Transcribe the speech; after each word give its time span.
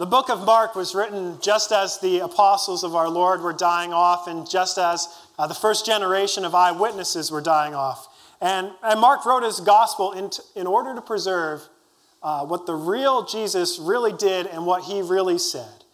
The 0.00 0.06
book 0.06 0.30
of 0.30 0.46
Mark 0.46 0.74
was 0.76 0.94
written 0.94 1.36
just 1.42 1.72
as 1.72 2.00
the 2.00 2.20
apostles 2.20 2.84
of 2.84 2.94
our 2.94 3.10
Lord 3.10 3.42
were 3.42 3.52
dying 3.52 3.92
off 3.92 4.28
and 4.28 4.48
just 4.48 4.78
as 4.78 5.06
uh, 5.38 5.46
the 5.46 5.52
first 5.52 5.84
generation 5.84 6.46
of 6.46 6.54
eyewitnesses 6.54 7.30
were 7.30 7.42
dying 7.42 7.74
off. 7.74 8.08
And, 8.40 8.70
and 8.82 8.98
Mark 8.98 9.26
wrote 9.26 9.42
his 9.42 9.60
gospel 9.60 10.12
in, 10.12 10.30
t- 10.30 10.42
in 10.56 10.66
order 10.66 10.94
to 10.94 11.02
preserve 11.02 11.60
uh, 12.22 12.46
what 12.46 12.64
the 12.64 12.74
real 12.74 13.26
Jesus 13.26 13.78
really 13.78 14.14
did 14.14 14.46
and 14.46 14.64
what 14.64 14.84
he 14.84 15.02
really 15.02 15.36
said. 15.36 15.84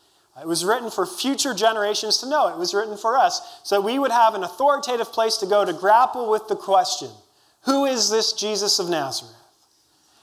It 0.40 0.46
was 0.46 0.64
written 0.64 0.88
for 0.88 1.04
future 1.04 1.52
generations 1.52 2.18
to 2.18 2.28
know. 2.28 2.46
It 2.46 2.58
was 2.58 2.74
written 2.74 2.96
for 2.96 3.18
us 3.18 3.60
so 3.64 3.80
we 3.80 3.98
would 3.98 4.12
have 4.12 4.36
an 4.36 4.44
authoritative 4.44 5.12
place 5.12 5.36
to 5.38 5.46
go 5.46 5.64
to 5.64 5.72
grapple 5.72 6.30
with 6.30 6.46
the 6.46 6.54
question 6.54 7.10
who 7.62 7.86
is 7.86 8.08
this 8.08 8.34
Jesus 8.34 8.78
of 8.78 8.88
Nazareth? 8.88 9.34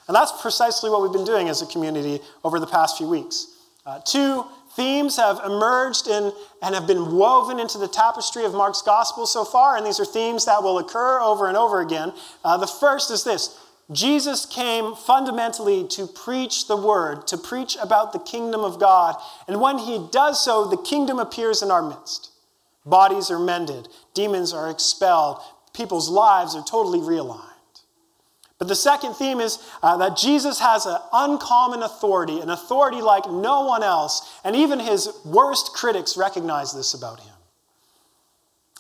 And 0.07 0.15
that's 0.15 0.41
precisely 0.41 0.89
what 0.89 1.02
we've 1.02 1.11
been 1.11 1.25
doing 1.25 1.50
as 1.50 1.61
a 1.61 1.65
community 1.65 2.21
over 2.45 2.61
the 2.61 2.68
past 2.68 2.97
few 2.97 3.09
weeks. 3.09 3.52
Uh, 3.86 4.00
two 4.00 4.46
themes 4.76 5.18
have 5.18 5.40
emerged 5.46 6.08
in, 6.08 6.32
and 6.62 6.73
have 6.73 6.88
been 6.88 7.16
woven 7.16 7.60
into 7.60 7.78
the 7.78 7.88
tapestry 7.88 8.46
of 8.46 8.54
Mark's 8.54 8.82
gospel 8.82 9.28
so 9.28 9.44
far, 9.44 9.76
and 9.78 9.86
these 9.86 10.00
are 10.00 10.06
themes 10.06 10.46
that 10.46 10.64
will 10.64 10.80
occur 10.80 11.20
over 11.20 11.48
and 11.48 11.58
over 11.58 11.82
again. 11.82 12.14
Uh, 12.44 12.58
the 12.58 12.68
first 12.68 13.12
is 13.12 13.23
this 13.23 13.59
Jesus 13.92 14.46
came 14.46 14.96
fundamentally 14.96 15.86
to 15.90 16.08
preach 16.08 16.68
the 16.68 16.78
word, 16.78 17.28
to 17.28 17.38
preach 17.38 17.76
about 17.82 18.14
the 18.14 18.20
kingdom 18.20 18.62
of 18.62 18.80
God. 18.80 19.16
And 19.48 19.59
when 19.59 19.78
he 19.78 20.08
does 20.12 20.44
so, 20.44 20.66
the 20.66 20.78
kingdom 20.78 21.20
appears 21.20 21.62
in 21.62 21.70
our 21.70 21.84
midst. 21.84 22.31
Bodies 22.86 23.30
are 23.30 23.40
mended, 23.40 23.90
demons 24.14 24.54
are 24.54 24.70
expelled, 24.70 25.42
people's 25.73 26.09
lives 26.09 26.56
are 26.56 26.64
totally 26.64 27.00
realigned. 27.00 27.52
But 28.63 28.70
the 28.70 28.76
second 28.76 29.16
theme 29.16 29.41
is 29.41 29.59
uh, 29.84 29.98
that 29.98 30.16
Jesus 30.16 30.58
has 30.62 30.85
an 30.85 30.95
uncommon 31.12 31.84
authority, 31.84 32.40
an 32.40 32.49
authority 32.49 33.02
like 33.02 33.30
no 33.30 33.66
one 33.66 33.84
else, 33.84 34.39
and 34.45 34.55
even 34.55 34.80
his 34.80 35.09
worst 35.26 35.73
critics 35.73 36.16
recognize 36.16 36.72
this 36.72 36.94
about 36.94 37.19
him. 37.19 37.34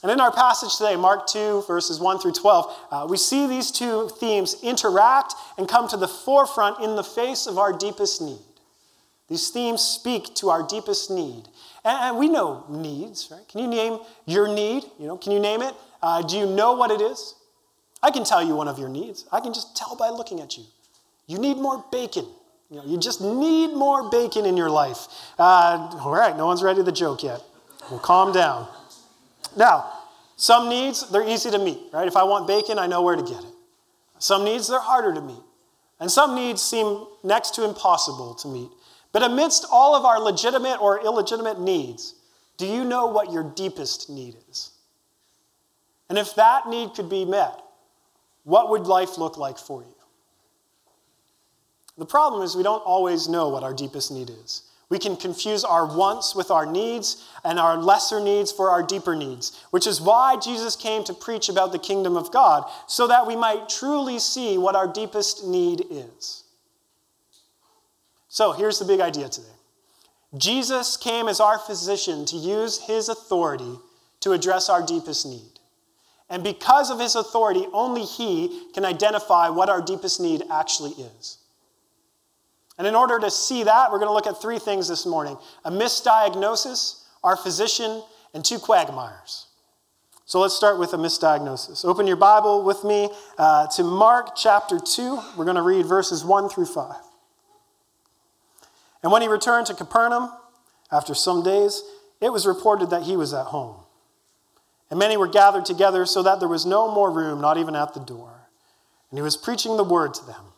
And 0.01 0.09
in 0.09 0.21
our 0.21 0.31
passage 0.31 0.77
today, 0.77 0.95
Mark 0.95 1.27
2, 1.27 1.65
verses 1.67 1.99
1 1.99 2.19
through 2.19 2.31
12, 2.31 2.77
uh, 2.91 3.07
we 3.09 3.17
see 3.17 3.45
these 3.45 3.71
two 3.71 4.07
themes 4.21 4.55
interact 4.63 5.33
and 5.57 5.67
come 5.67 5.89
to 5.89 5.97
the 5.97 6.07
forefront 6.07 6.79
in 6.79 6.95
the 6.95 7.03
face 7.03 7.45
of 7.45 7.57
our 7.57 7.77
deepest 7.77 8.21
need. 8.21 8.39
These 9.27 9.49
themes 9.49 9.81
speak 9.81 10.33
to 10.35 10.49
our 10.49 10.65
deepest 10.65 11.11
need. 11.11 11.49
And, 11.83 11.97
and 12.03 12.17
we 12.17 12.29
know 12.29 12.63
needs, 12.69 13.27
right? 13.29 13.45
Can 13.49 13.59
you 13.59 13.67
name 13.67 13.99
your 14.25 14.47
need? 14.47 14.85
You 14.97 15.07
know, 15.07 15.17
can 15.17 15.33
you 15.33 15.41
name 15.41 15.61
it? 15.61 15.73
Uh, 16.01 16.21
do 16.21 16.37
you 16.37 16.45
know 16.45 16.71
what 16.71 16.89
it 16.89 17.01
is? 17.01 17.35
I 18.03 18.11
can 18.11 18.25
tell 18.25 18.43
you 18.43 18.55
one 18.55 18.67
of 18.67 18.77
your 18.77 18.89
needs. 18.89 19.25
I 19.31 19.39
can 19.39 19.53
just 19.53 19.75
tell 19.75 19.95
by 19.95 20.09
looking 20.09 20.41
at 20.41 20.57
you. 20.57 20.65
You 21.25 21.39
need 21.39 21.55
more 21.55 21.83
bacon. 21.91 22.25
You, 22.69 22.77
know, 22.77 22.85
you 22.85 22.97
just 22.97 23.21
need 23.21 23.73
more 23.73 24.11
bacon 24.11 24.45
in 24.45 24.57
your 24.57 24.69
life. 24.69 25.07
Uh, 25.39 25.89
all 26.01 26.11
right, 26.11 26.35
no 26.35 26.45
one's 26.45 26.61
ready 26.61 26.83
to 26.83 26.91
joke 26.91 27.23
yet. 27.23 27.41
Well, 27.89 27.99
calm 27.99 28.33
down. 28.33 28.67
Now, 29.55 29.91
some 30.35 30.67
needs, 30.67 31.09
they're 31.09 31.27
easy 31.27 31.49
to 31.51 31.59
meet, 31.59 31.79
right? 31.93 32.07
If 32.07 32.17
I 32.17 32.23
want 32.23 32.47
bacon, 32.47 32.77
I 32.77 32.87
know 32.87 33.01
where 33.01 33.15
to 33.15 33.23
get 33.23 33.39
it. 33.39 33.53
Some 34.19 34.43
needs, 34.43 34.67
they're 34.67 34.79
harder 34.79 35.13
to 35.13 35.21
meet. 35.21 35.43
And 35.99 36.11
some 36.11 36.35
needs 36.35 36.61
seem 36.61 37.05
next 37.23 37.55
to 37.55 37.63
impossible 37.63 38.33
to 38.35 38.47
meet. 38.47 38.69
But 39.13 39.23
amidst 39.23 39.65
all 39.71 39.95
of 39.95 40.03
our 40.03 40.19
legitimate 40.19 40.81
or 40.81 41.01
illegitimate 41.01 41.61
needs, 41.61 42.15
do 42.57 42.65
you 42.65 42.83
know 42.83 43.05
what 43.05 43.31
your 43.31 43.43
deepest 43.43 44.09
need 44.09 44.35
is? 44.49 44.71
And 46.09 46.17
if 46.17 46.35
that 46.35 46.67
need 46.67 46.93
could 46.95 47.09
be 47.09 47.23
met, 47.23 47.62
what 48.43 48.69
would 48.69 48.87
life 48.87 49.17
look 49.17 49.37
like 49.37 49.57
for 49.57 49.81
you? 49.81 49.95
The 51.97 52.05
problem 52.05 52.43
is 52.43 52.55
we 52.55 52.63
don't 52.63 52.83
always 52.85 53.29
know 53.29 53.49
what 53.49 53.63
our 53.63 53.73
deepest 53.73 54.11
need 54.11 54.29
is. 54.29 54.63
We 54.89 54.99
can 54.99 55.15
confuse 55.15 55.63
our 55.63 55.85
wants 55.85 56.35
with 56.35 56.51
our 56.51 56.65
needs 56.65 57.27
and 57.43 57.59
our 57.59 57.77
lesser 57.77 58.19
needs 58.19 58.51
for 58.51 58.69
our 58.69 58.83
deeper 58.83 59.15
needs, 59.15 59.59
which 59.71 59.87
is 59.87 60.01
why 60.01 60.37
Jesus 60.37 60.75
came 60.75 61.03
to 61.05 61.13
preach 61.13 61.49
about 61.49 61.71
the 61.71 61.79
kingdom 61.79 62.15
of 62.15 62.31
God, 62.31 62.69
so 62.87 63.07
that 63.07 63.25
we 63.25 63.35
might 63.35 63.69
truly 63.69 64.19
see 64.19 64.57
what 64.57 64.75
our 64.75 64.87
deepest 64.87 65.45
need 65.45 65.85
is. 65.89 66.43
So 68.27 68.51
here's 68.51 68.79
the 68.79 68.85
big 68.85 68.99
idea 68.99 69.29
today 69.29 69.47
Jesus 70.37 70.97
came 70.97 71.27
as 71.27 71.39
our 71.39 71.57
physician 71.57 72.25
to 72.25 72.35
use 72.35 72.81
his 72.81 73.09
authority 73.09 73.79
to 74.19 74.31
address 74.31 74.69
our 74.69 74.85
deepest 74.85 75.25
need. 75.25 75.59
And 76.33 76.43
because 76.43 76.89
of 76.89 76.99
his 76.99 77.13
authority, 77.13 77.67
only 77.73 78.01
he 78.01 78.65
can 78.73 78.85
identify 78.85 79.49
what 79.49 79.69
our 79.69 79.83
deepest 79.83 80.19
need 80.19 80.41
actually 80.49 80.89
is. 80.93 81.37
And 82.79 82.87
in 82.87 82.95
order 82.95 83.19
to 83.19 83.29
see 83.29 83.65
that, 83.65 83.91
we're 83.91 83.99
going 83.99 84.09
to 84.09 84.15
look 84.15 84.25
at 84.25 84.41
three 84.41 84.57
things 84.57 84.87
this 84.87 85.05
morning 85.05 85.37
a 85.63 85.69
misdiagnosis, 85.69 87.03
our 87.23 87.37
physician, 87.37 88.01
and 88.33 88.43
two 88.43 88.57
quagmires. 88.57 89.45
So 90.25 90.39
let's 90.39 90.55
start 90.55 90.79
with 90.79 90.93
a 90.93 90.97
misdiagnosis. 90.97 91.85
Open 91.85 92.07
your 92.07 92.17
Bible 92.17 92.63
with 92.63 92.83
me 92.83 93.11
uh, 93.37 93.67
to 93.67 93.83
Mark 93.83 94.35
chapter 94.35 94.79
2. 94.79 95.19
We're 95.37 95.45
going 95.45 95.55
to 95.55 95.61
read 95.61 95.85
verses 95.85 96.25
1 96.25 96.49
through 96.49 96.65
5. 96.65 96.95
And 99.03 99.11
when 99.11 99.21
he 99.21 99.27
returned 99.27 99.67
to 99.67 99.75
Capernaum 99.75 100.31
after 100.91 101.13
some 101.13 101.43
days, 101.43 101.83
it 102.19 102.31
was 102.31 102.47
reported 102.47 102.89
that 102.89 103.03
he 103.03 103.15
was 103.15 103.35
at 103.35 103.45
home. 103.45 103.82
And 104.93 104.99
many 104.99 105.17
were 105.17 105.27
gathered 105.27 105.65
together 105.65 106.05
so 106.05 106.21
that 106.21 106.39
there 106.39 106.47
was 106.47 106.67
no 106.67 106.93
more 106.93 107.09
room, 107.09 107.41
not 107.41 107.57
even 107.57 107.75
at 107.75 107.95
the 107.95 107.99
door. 107.99 108.47
And 109.09 109.17
he 109.17 109.23
was 109.23 109.35
preaching 109.35 109.75
the 109.75 109.83
word 109.83 110.13
to 110.13 110.23
them. 110.23 110.53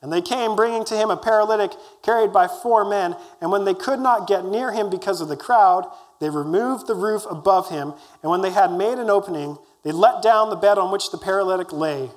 And 0.00 0.12
they 0.12 0.22
came, 0.22 0.54
bringing 0.54 0.84
to 0.84 0.94
him 0.96 1.10
a 1.10 1.16
paralytic 1.16 1.72
carried 2.04 2.32
by 2.32 2.46
four 2.46 2.88
men. 2.88 3.16
And 3.40 3.50
when 3.50 3.64
they 3.64 3.74
could 3.74 3.98
not 3.98 4.28
get 4.28 4.44
near 4.44 4.70
him 4.70 4.90
because 4.90 5.20
of 5.20 5.26
the 5.26 5.36
crowd, 5.36 5.90
they 6.20 6.30
removed 6.30 6.86
the 6.86 6.94
roof 6.94 7.24
above 7.28 7.68
him. 7.68 7.94
And 8.22 8.30
when 8.30 8.42
they 8.42 8.50
had 8.50 8.70
made 8.70 8.98
an 8.98 9.10
opening, 9.10 9.58
they 9.82 9.90
let 9.90 10.22
down 10.22 10.48
the 10.48 10.54
bed 10.54 10.78
on 10.78 10.92
which 10.92 11.10
the 11.10 11.18
paralytic 11.18 11.72
lay. 11.72 12.10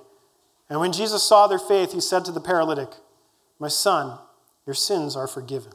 And 0.70 0.80
when 0.80 0.92
Jesus 0.92 1.24
saw 1.24 1.48
their 1.48 1.58
faith, 1.58 1.92
he 1.92 2.02
said 2.02 2.24
to 2.26 2.32
the 2.32 2.40
paralytic, 2.40 2.90
My 3.58 3.68
son, 3.68 4.20
your 4.68 4.76
sins 4.76 5.16
are 5.16 5.28
forgiven. 5.28 5.72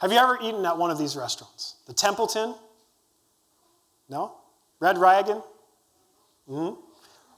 Have 0.00 0.12
you 0.12 0.18
ever 0.18 0.38
eaten 0.42 0.66
at 0.66 0.76
one 0.76 0.90
of 0.90 0.98
these 0.98 1.16
restaurants? 1.16 1.76
The 1.86 1.94
Templeton, 1.94 2.54
no? 4.08 4.34
Red 4.80 4.98
Wagon? 4.98 5.42
Mm-hmm. 6.48 6.80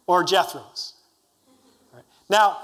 Or 0.07 0.25
Jethro's? 0.25 0.95
Right. 1.93 2.05
Now, 2.29 2.59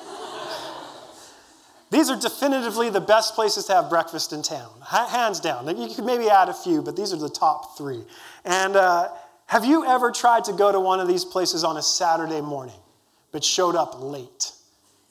these 1.90 2.10
are 2.10 2.18
definitively 2.18 2.90
the 2.90 3.00
best 3.00 3.34
places 3.34 3.66
to 3.66 3.74
have 3.74 3.90
breakfast 3.90 4.32
in 4.32 4.42
town, 4.42 4.70
hands 4.86 5.40
down. 5.40 5.66
You 5.76 5.94
could 5.94 6.04
maybe 6.04 6.30
add 6.30 6.48
a 6.48 6.54
few, 6.54 6.82
but 6.82 6.96
these 6.96 7.12
are 7.12 7.18
the 7.18 7.30
top 7.30 7.76
three. 7.76 8.04
And 8.44 8.76
uh, 8.76 9.08
have 9.46 9.64
you 9.64 9.84
ever 9.86 10.10
tried 10.10 10.44
to 10.44 10.52
go 10.52 10.70
to 10.70 10.80
one 10.80 11.00
of 11.00 11.08
these 11.08 11.24
places 11.24 11.64
on 11.64 11.76
a 11.76 11.82
Saturday 11.82 12.40
morning, 12.40 12.78
but 13.32 13.42
showed 13.42 13.76
up 13.76 14.00
late? 14.00 14.52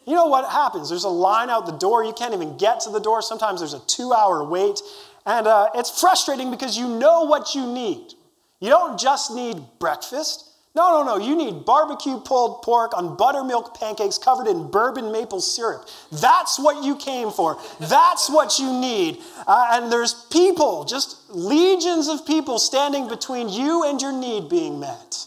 You 0.08 0.14
know 0.14 0.28
what 0.28 0.50
happens? 0.50 0.88
There's 0.88 1.04
a 1.04 1.10
line 1.10 1.50
out 1.50 1.66
the 1.66 1.74
door. 1.74 2.02
You 2.06 2.14
can't 2.14 2.34
even 2.34 2.56
get 2.58 2.80
to 2.82 2.90
the 2.90 3.00
door. 3.00 3.22
Sometimes 3.22 3.60
there's 3.60 3.74
a 3.74 3.82
two 3.88 4.14
hour 4.14 4.42
wait. 4.42 4.80
And 5.28 5.46
uh, 5.46 5.70
it's 5.76 6.00
frustrating 6.00 6.50
because 6.50 6.78
you 6.78 6.88
know 6.88 7.26
what 7.26 7.54
you 7.54 7.68
need. 7.68 8.14
You 8.62 8.70
don't 8.70 8.98
just 8.98 9.30
need 9.36 9.62
breakfast. 9.78 10.46
No, 10.74 11.04
no, 11.04 11.18
no. 11.18 11.24
You 11.24 11.36
need 11.36 11.66
barbecue 11.66 12.18
pulled 12.20 12.62
pork 12.62 12.96
on 12.96 13.18
buttermilk 13.18 13.78
pancakes 13.78 14.18
covered 14.18 14.48
in 14.48 14.72
bourbon 14.72 15.12
maple 15.12 15.42
syrup. 15.42 15.90
That's 16.14 16.58
what 16.58 16.84
you 16.84 16.96
came 16.96 17.30
for. 17.32 17.60
That's 17.82 18.30
what 18.30 18.58
you 18.58 18.72
need. 18.72 19.18
Uh, 19.46 19.72
and 19.74 19.92
there's 19.92 20.14
people, 20.32 20.86
just 20.86 21.18
legions 21.30 22.08
of 22.08 22.26
people 22.26 22.58
standing 22.58 23.10
between 23.10 23.50
you 23.50 23.84
and 23.84 24.02
your 24.02 24.14
need 24.14 24.48
being 24.50 24.80
met. 24.80 25.26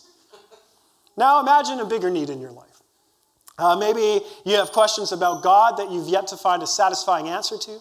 Now 1.17 1.41
imagine 1.41 1.79
a 1.81 1.85
bigger 1.85 2.09
need 2.09 2.31
in 2.31 2.41
your 2.41 2.53
life. 2.53 2.81
Uh, 3.59 3.77
maybe 3.77 4.25
you 4.47 4.57
have 4.57 4.73
questions 4.73 5.13
about 5.13 5.43
God 5.43 5.77
that 5.77 5.91
you've 5.91 6.09
yet 6.09 6.29
to 6.29 6.39
find 6.39 6.63
a 6.63 6.67
satisfying 6.67 7.29
answer 7.29 7.59
to. 7.59 7.81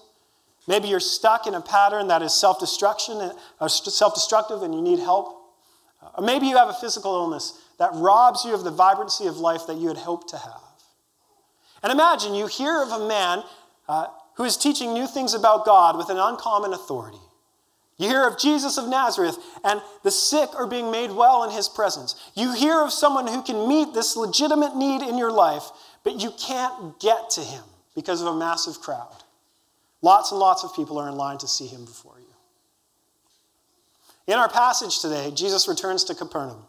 Maybe 0.68 0.88
you're 0.88 1.00
stuck 1.00 1.48
in 1.48 1.54
a 1.54 1.62
pattern 1.62 2.08
that 2.10 2.22
is 2.22 2.34
self 2.34 2.60
destruction, 2.60 3.18
or 3.18 3.34
uh, 3.60 3.68
self 3.68 4.14
destructive, 4.14 4.62
and 4.62 4.74
you 4.74 4.82
need 4.82 5.00
help. 5.00 5.36
Or 6.18 6.24
maybe 6.24 6.48
you 6.48 6.58
have 6.58 6.70
a 6.70 6.74
physical 6.74 7.14
illness 7.16 7.60
that 7.78 7.92
robs 7.94 8.46
you 8.46 8.54
of 8.54 8.64
the 8.64 8.72
vibrancy 8.72 9.28
of 9.28 9.38
life 9.38 9.68
that 9.68 9.78
you 9.78 9.88
had 9.88 9.98
hoped 9.98 10.30
to 10.30 10.38
have. 10.38 10.62
And 11.82 11.92
imagine 11.92 12.36
you 12.36 12.48
hear 12.48 12.84
of 12.84 12.90
a 12.90 13.08
man 13.08 13.44
uh, 13.88 14.08
who 14.36 14.44
is 14.44 14.58
teaching 14.58 14.94
new 14.94 15.08
things 15.08 15.34
about 15.34 15.66
God 15.66 15.98
with 15.98 16.10
an 16.10 16.18
uncommon 16.18 16.74
authority. 16.74 17.20
You 17.98 18.08
hear 18.08 18.28
of 18.28 18.38
Jesus 18.38 18.78
of 18.78 18.88
Nazareth, 18.88 19.38
and 19.64 19.82
the 20.04 20.12
sick 20.12 20.50
are 20.56 20.68
being 20.68 20.90
made 20.90 21.12
well 21.12 21.44
in 21.44 21.52
his 21.52 21.68
presence. 21.68 22.16
You 22.34 22.54
hear 22.54 22.82
of 22.82 22.94
someone 22.94 23.28
who 23.28 23.42
can 23.42 23.68
meet 23.68 23.94
this 23.94 24.16
legitimate 24.16 24.76
need 24.76 25.02
in 25.02 25.18
your 25.18 25.32
life, 25.32 25.70
but 26.06 26.22
you 26.22 26.32
can't 26.40 26.98
get 27.02 27.30
to 27.32 27.42
him 27.42 27.64
because 27.96 28.22
of 28.22 28.28
a 28.28 28.36
massive 28.36 28.80
crowd. 28.80 29.24
Lots 30.02 30.32
and 30.32 30.40
lots 30.40 30.64
of 30.64 30.76
people 30.76 30.98
are 30.98 31.10
in 31.10 31.16
line 31.16 31.38
to 31.40 31.48
see 31.48 31.68
him 31.68 31.86
before 31.86 32.20
you. 32.20 32.26
In 34.28 34.36
our 34.38 34.50
passage 34.50 35.00
today, 35.00 35.32
Jesus 35.32 35.68
returns 35.68 36.04
to 36.06 36.16
Capernaum. 36.16 36.66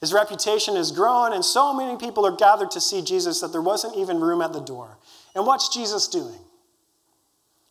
His 0.00 0.12
reputation 0.12 0.76
has 0.76 0.92
grown, 0.92 1.32
and 1.32 1.44
so 1.44 1.72
many 1.72 1.96
people 1.96 2.26
are 2.26 2.36
gathered 2.36 2.70
to 2.72 2.80
see 2.80 3.00
Jesus 3.02 3.40
that 3.40 3.52
there 3.52 3.62
wasn't 3.62 3.96
even 3.96 4.20
room 4.20 4.42
at 4.42 4.52
the 4.52 4.60
door. 4.60 4.98
And 5.34 5.46
what's 5.46 5.72
Jesus 5.72 6.08
doing? 6.08 6.38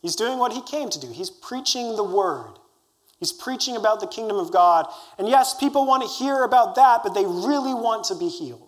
He's 0.02 0.16
doing 0.16 0.40
what 0.40 0.54
he 0.54 0.62
came 0.62 0.90
to 0.90 1.00
do. 1.00 1.12
He's 1.12 1.30
preaching 1.30 1.96
the 1.96 2.04
word. 2.04 2.54
He's 3.20 3.32
preaching 3.32 3.76
about 3.76 4.00
the 4.00 4.08
kingdom 4.08 4.38
of 4.38 4.52
God. 4.52 4.88
And 5.18 5.28
yes, 5.28 5.56
people 5.56 5.86
want 5.86 6.04
to 6.04 6.10
hear 6.10 6.44
about 6.44 6.76
that, 6.76 7.02
but 7.04 7.14
they 7.14 7.26
really 7.26 7.74
want 7.74 8.06
to 8.06 8.16
be 8.16 8.28
healed. 8.28 8.65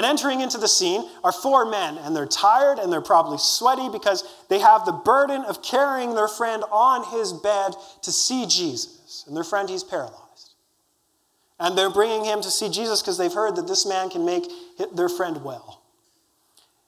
And 0.00 0.06
entering 0.06 0.40
into 0.40 0.56
the 0.56 0.66
scene 0.66 1.04
are 1.22 1.30
four 1.30 1.66
men, 1.66 1.98
and 1.98 2.16
they're 2.16 2.24
tired 2.24 2.78
and 2.78 2.90
they're 2.90 3.02
probably 3.02 3.36
sweaty 3.36 3.90
because 3.90 4.24
they 4.48 4.58
have 4.58 4.86
the 4.86 4.92
burden 4.92 5.42
of 5.42 5.62
carrying 5.62 6.14
their 6.14 6.26
friend 6.26 6.64
on 6.72 7.04
his 7.12 7.34
bed 7.34 7.74
to 8.00 8.10
see 8.10 8.46
Jesus. 8.46 9.24
And 9.26 9.36
their 9.36 9.44
friend, 9.44 9.68
he's 9.68 9.84
paralyzed. 9.84 10.54
And 11.58 11.76
they're 11.76 11.90
bringing 11.90 12.24
him 12.24 12.40
to 12.40 12.50
see 12.50 12.70
Jesus 12.70 13.02
because 13.02 13.18
they've 13.18 13.30
heard 13.30 13.56
that 13.56 13.68
this 13.68 13.84
man 13.84 14.08
can 14.08 14.24
make 14.24 14.50
their 14.94 15.10
friend 15.10 15.44
well. 15.44 15.82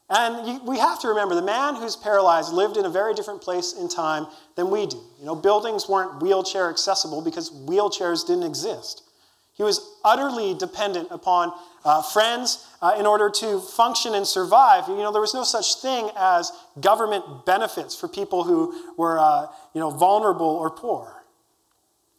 And 0.09 0.67
we 0.67 0.79
have 0.79 0.99
to 1.01 1.09
remember 1.09 1.35
the 1.35 1.43
man 1.43 1.75
who's 1.75 1.97
paralyzed 1.97 2.51
lived 2.51 2.79
in 2.79 2.87
a 2.87 2.91
very 2.91 3.13
different 3.13 3.43
place 3.43 3.75
in 3.75 3.91
time 3.91 4.27
than 4.57 4.71
we 4.71 4.87
do. 4.87 5.03
You 5.19 5.27
know, 5.27 5.35
buildings 5.35 5.87
weren't 5.87 6.23
wheelchair 6.23 6.71
accessible 6.71 7.21
because 7.21 7.51
wheelchairs 7.51 8.27
didn't 8.27 8.45
exist. 8.45 9.03
He 9.63 9.65
was 9.65 9.95
utterly 10.03 10.55
dependent 10.55 11.07
upon 11.13 11.53
uh, 11.85 12.03
friends 12.03 12.67
uh, 12.83 12.97
in 12.99 13.07
order 13.07 13.31
to 13.31 13.61
function 13.61 14.13
and 14.13 14.27
survive. 14.27 14.89
You 14.89 14.97
know, 14.97 15.13
there 15.13 15.21
was 15.21 15.35
no 15.35 15.45
such 15.45 15.77
thing 15.77 16.11
as 16.17 16.51
government 16.81 17.47
benefits 17.47 17.95
for 17.95 18.09
people 18.09 18.43
who 18.43 18.93
were, 18.97 19.21
uh, 19.21 19.47
you 19.73 19.81
know, 19.81 19.91
vulnerable 19.91 20.49
or 20.49 20.69
poor. 20.69 21.23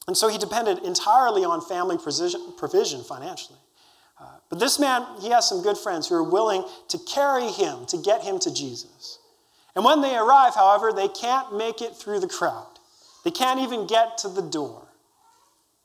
And 0.08 0.16
so 0.16 0.30
he 0.30 0.38
depended 0.38 0.86
entirely 0.86 1.44
on 1.44 1.60
family 1.60 1.98
provision, 1.98 3.04
financially. 3.04 3.60
Uh, 4.18 4.38
but 4.50 4.62
this 4.62 4.80
man, 4.80 5.06
he 5.20 5.30
has 5.32 5.46
some 5.46 5.62
good 5.62 5.78
friends 5.78 6.08
who 6.08 6.16
are 6.16 6.24
willing 6.24 6.64
to 6.88 6.98
carry 6.98 7.50
him 7.50 7.86
to 7.88 7.98
get 7.98 8.22
him 8.22 8.40
to 8.40 8.54
Jesus. 8.54 9.20
And 9.76 9.84
when 9.84 10.00
they 10.00 10.16
arrive, 10.16 10.56
however, 10.56 10.94
they 10.94 11.10
can't 11.10 11.58
make 11.58 11.82
it 11.82 11.94
through 11.94 12.22
the 12.22 12.28
crowd. 12.30 12.80
They 13.26 13.32
can't 13.32 13.60
even 13.60 13.86
get 13.86 14.18
to 14.20 14.30
the 14.30 14.42
door. 14.42 14.83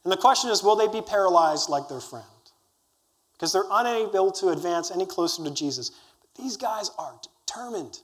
And 0.09 0.13
the 0.15 0.23
question 0.23 0.49
is 0.49 0.63
will 0.63 0.75
they 0.75 0.89
be 0.89 1.03
paralyzed 1.03 1.69
like 1.69 1.87
their 1.87 2.01
friend? 2.01 2.25
Because 3.35 3.53
they're 3.53 3.69
unable 3.71 4.33
to 4.33 4.49
advance 4.49 4.91
any 4.91 5.05
closer 5.05 5.45
to 5.45 5.51
Jesus. 5.51 5.91
But 5.91 6.43
these 6.43 6.57
guys 6.57 6.91
are 6.99 7.13
determined. 7.45 8.01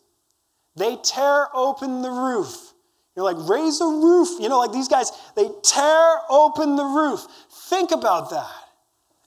They 0.76 0.96
tear 0.96 1.46
open 1.54 2.02
the 2.02 2.10
roof. 2.10 2.74
You're 3.16 3.24
like, 3.24 3.38
raise 3.48 3.80
a 3.80 3.86
roof. 3.86 4.28
You 4.38 4.50
know, 4.50 4.58
like 4.58 4.70
these 4.72 4.86
guys, 4.86 5.12
they 5.34 5.48
tear 5.62 6.18
open 6.28 6.76
the 6.76 6.84
roof. 6.84 7.26
Think 7.70 7.90
about 7.90 8.28
that. 8.28 8.52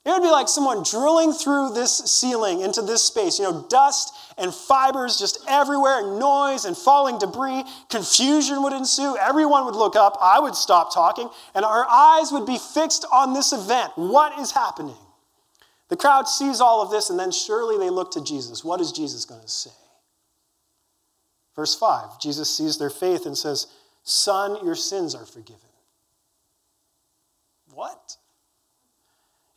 It 0.08 0.12
would 0.12 0.24
be 0.24 0.32
like 0.32 0.48
someone 0.48 0.84
drilling 0.84 1.34
through 1.34 1.74
this 1.74 1.98
ceiling 1.98 2.62
into 2.62 2.82
this 2.82 3.04
space. 3.04 3.40
You 3.40 3.52
know, 3.52 3.66
dust 3.70 4.14
and 4.38 4.56
fibers 4.56 5.20
just 5.20 5.38
everywhere, 5.50 6.02
noise 6.18 6.64
and 6.64 6.78
falling 6.78 7.20
debris. 7.20 7.66
Confusion 7.90 8.64
would 8.64 8.72
ensue. 8.72 9.18
Everyone 9.18 9.66
would 9.66 9.76
look 9.76 9.98
up. 9.98 10.18
I 10.22 10.40
would 10.40 10.56
stop 10.56 10.94
talking, 10.94 11.30
and 11.54 11.66
our 11.66 11.86
eyes 11.90 12.32
would 12.32 12.46
be 12.46 12.58
fixed 12.58 13.06
on 13.12 13.34
this 13.34 13.52
event. 13.52 13.92
What 13.96 14.40
is 14.40 14.52
happening? 14.52 14.96
The 15.90 15.98
crowd 15.98 16.30
sees 16.30 16.62
all 16.62 16.82
of 16.82 16.90
this, 16.90 17.10
and 17.10 17.20
then 17.20 17.34
surely 17.34 17.78
they 17.78 17.90
look 17.90 18.12
to 18.12 18.24
Jesus. 18.24 18.64
What 18.64 18.80
is 18.80 18.94
Jesus 18.94 19.26
going 19.26 19.42
to 19.42 19.50
say? 19.50 19.72
Verse 21.54 21.76
5 21.76 22.18
Jesus 22.22 22.56
sees 22.56 22.78
their 22.78 22.90
faith 22.90 23.26
and 23.26 23.38
says, 23.38 23.68
Son, 24.04 24.58
your 24.64 24.76
sins 24.76 25.14
are 25.16 25.26
forgiven. 25.26 25.60
What? 27.74 28.16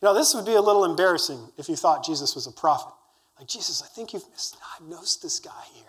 You 0.01 0.07
know, 0.07 0.15
this 0.15 0.33
would 0.33 0.45
be 0.45 0.53
a 0.53 0.61
little 0.61 0.83
embarrassing 0.83 1.39
if 1.57 1.69
you 1.69 1.75
thought 1.75 2.03
Jesus 2.03 2.33
was 2.33 2.47
a 2.47 2.51
prophet. 2.51 2.93
Like, 3.37 3.47
Jesus, 3.47 3.83
I 3.83 3.87
think 3.87 4.13
you've 4.13 4.25
misdiagnosed 4.35 5.21
this 5.21 5.39
guy 5.39 5.63
here. 5.73 5.85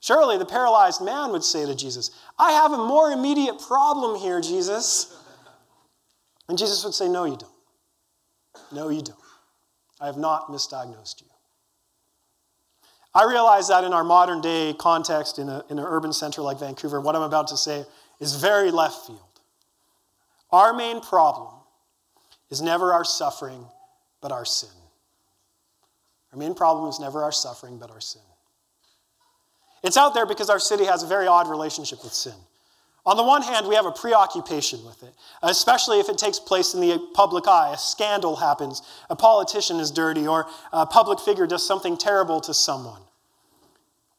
Surely 0.00 0.38
the 0.38 0.46
paralyzed 0.46 1.02
man 1.02 1.30
would 1.32 1.44
say 1.44 1.66
to 1.66 1.74
Jesus, 1.74 2.10
I 2.38 2.52
have 2.52 2.72
a 2.72 2.78
more 2.78 3.10
immediate 3.10 3.60
problem 3.60 4.18
here, 4.18 4.40
Jesus. 4.40 5.14
And 6.48 6.56
Jesus 6.56 6.82
would 6.84 6.94
say, 6.94 7.08
No, 7.08 7.26
you 7.26 7.36
don't. 7.36 7.52
No, 8.72 8.88
you 8.88 9.02
don't. 9.02 9.18
I 10.00 10.06
have 10.06 10.16
not 10.16 10.48
misdiagnosed 10.48 11.20
you. 11.20 11.26
I 13.14 13.24
realize 13.24 13.68
that 13.68 13.84
in 13.84 13.92
our 13.92 14.04
modern 14.04 14.40
day 14.40 14.74
context, 14.78 15.38
in, 15.38 15.48
a, 15.48 15.64
in 15.68 15.78
an 15.78 15.84
urban 15.84 16.12
center 16.12 16.40
like 16.40 16.58
Vancouver, 16.58 17.00
what 17.00 17.14
I'm 17.16 17.22
about 17.22 17.48
to 17.48 17.56
say 17.56 17.84
is 18.20 18.36
very 18.36 18.70
left 18.70 19.06
field. 19.06 19.20
Our 20.50 20.72
main 20.72 21.00
problem 21.00 21.59
is 22.50 22.60
never 22.60 22.92
our 22.92 23.04
suffering, 23.04 23.64
but 24.20 24.32
our 24.32 24.44
sin. 24.44 24.68
Our 26.32 26.38
main 26.38 26.54
problem 26.54 26.88
is 26.88 27.00
never 27.00 27.22
our 27.22 27.32
suffering, 27.32 27.78
but 27.78 27.90
our 27.90 28.00
sin. 28.00 28.22
It's 29.82 29.96
out 29.96 30.14
there 30.14 30.26
because 30.26 30.50
our 30.50 30.58
city 30.58 30.84
has 30.84 31.02
a 31.02 31.06
very 31.06 31.26
odd 31.26 31.48
relationship 31.48 32.04
with 32.04 32.12
sin. 32.12 32.34
On 33.06 33.16
the 33.16 33.24
one 33.24 33.42
hand, 33.42 33.66
we 33.66 33.74
have 33.74 33.86
a 33.86 33.92
preoccupation 33.92 34.84
with 34.84 35.02
it, 35.02 35.14
especially 35.42 36.00
if 36.00 36.08
it 36.10 36.18
takes 36.18 36.38
place 36.38 36.74
in 36.74 36.80
the 36.80 36.98
public 37.14 37.48
eye. 37.48 37.72
A 37.72 37.78
scandal 37.78 38.36
happens, 38.36 38.82
a 39.08 39.16
politician 39.16 39.80
is 39.80 39.90
dirty, 39.90 40.26
or 40.26 40.46
a 40.72 40.84
public 40.84 41.18
figure 41.18 41.46
does 41.46 41.66
something 41.66 41.96
terrible 41.96 42.40
to 42.42 42.52
someone. 42.52 43.00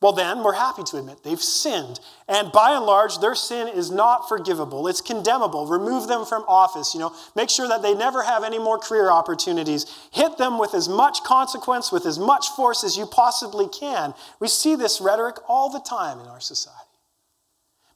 Well, 0.01 0.13
then, 0.13 0.43
we're 0.43 0.53
happy 0.53 0.81
to 0.83 0.97
admit 0.97 1.23
they've 1.23 1.39
sinned. 1.39 1.99
And 2.27 2.51
by 2.51 2.75
and 2.75 2.85
large, 2.85 3.19
their 3.19 3.35
sin 3.35 3.67
is 3.67 3.91
not 3.91 4.27
forgivable. 4.27 4.87
It's 4.87 4.99
condemnable. 4.99 5.67
Remove 5.67 6.07
them 6.07 6.25
from 6.25 6.43
office. 6.47 6.95
You 6.95 7.01
know, 7.01 7.15
make 7.35 7.51
sure 7.51 7.67
that 7.67 7.83
they 7.83 7.93
never 7.93 8.23
have 8.23 8.43
any 8.43 8.57
more 8.57 8.79
career 8.79 9.11
opportunities. 9.11 9.85
Hit 10.11 10.39
them 10.39 10.57
with 10.57 10.73
as 10.73 10.89
much 10.89 11.23
consequence, 11.23 11.91
with 11.91 12.07
as 12.07 12.17
much 12.17 12.47
force 12.55 12.83
as 12.83 12.97
you 12.97 13.05
possibly 13.05 13.67
can. 13.67 14.15
We 14.39 14.47
see 14.47 14.75
this 14.75 14.99
rhetoric 15.01 15.35
all 15.47 15.69
the 15.69 15.79
time 15.79 16.19
in 16.19 16.25
our 16.25 16.39
society. 16.39 16.77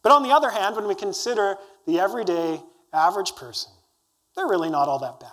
But 0.04 0.12
on 0.12 0.22
the 0.22 0.30
other 0.30 0.52
hand, 0.52 0.76
when 0.76 0.88
we 0.88 0.94
consider 0.94 1.58
the 1.88 2.00
everyday 2.00 2.62
average 2.94 3.36
person, 3.36 3.72
they're 4.36 4.48
really 4.48 4.70
not 4.70 4.88
all 4.88 5.00
that 5.00 5.20
bad. 5.20 5.32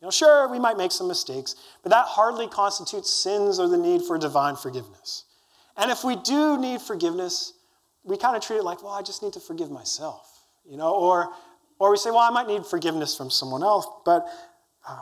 You 0.00 0.06
know, 0.06 0.10
sure, 0.12 0.48
we 0.48 0.60
might 0.60 0.76
make 0.76 0.92
some 0.92 1.08
mistakes, 1.08 1.56
but 1.82 1.90
that 1.90 2.06
hardly 2.06 2.46
constitutes 2.46 3.10
sins 3.10 3.58
or 3.58 3.66
the 3.66 3.78
need 3.78 4.02
for 4.02 4.16
divine 4.16 4.54
forgiveness. 4.54 5.24
And 5.76 5.90
if 5.90 6.04
we 6.04 6.16
do 6.16 6.58
need 6.58 6.80
forgiveness, 6.80 7.52
we 8.04 8.16
kind 8.16 8.36
of 8.36 8.42
treat 8.42 8.58
it 8.58 8.64
like, 8.64 8.82
well, 8.82 8.92
I 8.92 9.02
just 9.02 9.22
need 9.22 9.32
to 9.32 9.40
forgive 9.40 9.70
myself, 9.70 10.44
you 10.64 10.76
know, 10.76 10.94
or, 10.94 11.30
or 11.78 11.90
we 11.90 11.96
say, 11.96 12.10
well, 12.10 12.20
I 12.20 12.30
might 12.30 12.46
need 12.46 12.64
forgiveness 12.66 13.16
from 13.16 13.30
someone 13.30 13.62
else, 13.62 13.86
but 14.04 14.26
uh, 14.88 15.00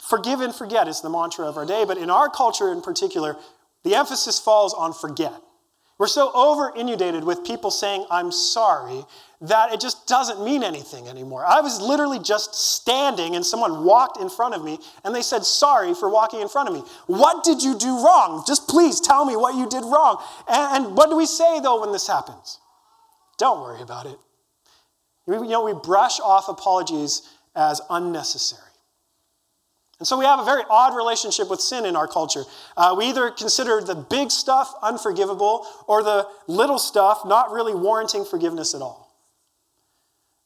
forgive 0.00 0.40
and 0.40 0.54
forget 0.54 0.88
is 0.88 1.00
the 1.00 1.10
mantra 1.10 1.46
of 1.46 1.56
our 1.56 1.64
day. 1.64 1.84
But 1.86 1.98
in 1.98 2.10
our 2.10 2.28
culture 2.28 2.72
in 2.72 2.82
particular, 2.82 3.36
the 3.84 3.94
emphasis 3.94 4.38
falls 4.38 4.74
on 4.74 4.92
forget. 4.92 5.32
We're 6.00 6.06
so 6.06 6.32
over 6.32 6.72
inundated 6.74 7.24
with 7.24 7.44
people 7.44 7.70
saying, 7.70 8.06
I'm 8.10 8.32
sorry, 8.32 9.04
that 9.42 9.74
it 9.74 9.82
just 9.82 10.06
doesn't 10.06 10.42
mean 10.42 10.62
anything 10.62 11.06
anymore. 11.08 11.44
I 11.44 11.60
was 11.60 11.78
literally 11.78 12.18
just 12.18 12.54
standing 12.54 13.36
and 13.36 13.44
someone 13.44 13.84
walked 13.84 14.18
in 14.18 14.30
front 14.30 14.54
of 14.54 14.64
me 14.64 14.78
and 15.04 15.14
they 15.14 15.20
said, 15.20 15.44
Sorry 15.44 15.92
for 15.92 16.08
walking 16.08 16.40
in 16.40 16.48
front 16.48 16.70
of 16.70 16.74
me. 16.74 16.82
What 17.06 17.44
did 17.44 17.62
you 17.62 17.76
do 17.78 18.02
wrong? 18.02 18.44
Just 18.46 18.66
please 18.66 18.98
tell 18.98 19.26
me 19.26 19.36
what 19.36 19.56
you 19.56 19.68
did 19.68 19.84
wrong. 19.84 20.24
And, 20.48 20.86
and 20.86 20.96
what 20.96 21.10
do 21.10 21.16
we 21.16 21.26
say 21.26 21.60
though 21.60 21.82
when 21.82 21.92
this 21.92 22.06
happens? 22.06 22.60
Don't 23.36 23.60
worry 23.60 23.82
about 23.82 24.06
it. 24.06 24.16
You 25.26 25.46
know, 25.48 25.64
we 25.64 25.74
brush 25.74 26.18
off 26.18 26.48
apologies 26.48 27.28
as 27.54 27.82
unnecessary. 27.90 28.69
And 30.00 30.08
so 30.08 30.18
we 30.18 30.24
have 30.24 30.40
a 30.40 30.44
very 30.44 30.62
odd 30.70 30.96
relationship 30.96 31.50
with 31.50 31.60
sin 31.60 31.84
in 31.84 31.94
our 31.94 32.08
culture. 32.08 32.44
Uh, 32.74 32.94
we 32.96 33.04
either 33.04 33.30
consider 33.30 33.82
the 33.82 33.94
big 33.94 34.30
stuff 34.30 34.72
unforgivable 34.82 35.66
or 35.86 36.02
the 36.02 36.26
little 36.48 36.78
stuff 36.78 37.20
not 37.26 37.52
really 37.52 37.74
warranting 37.74 38.24
forgiveness 38.24 38.74
at 38.74 38.80
all. 38.80 39.14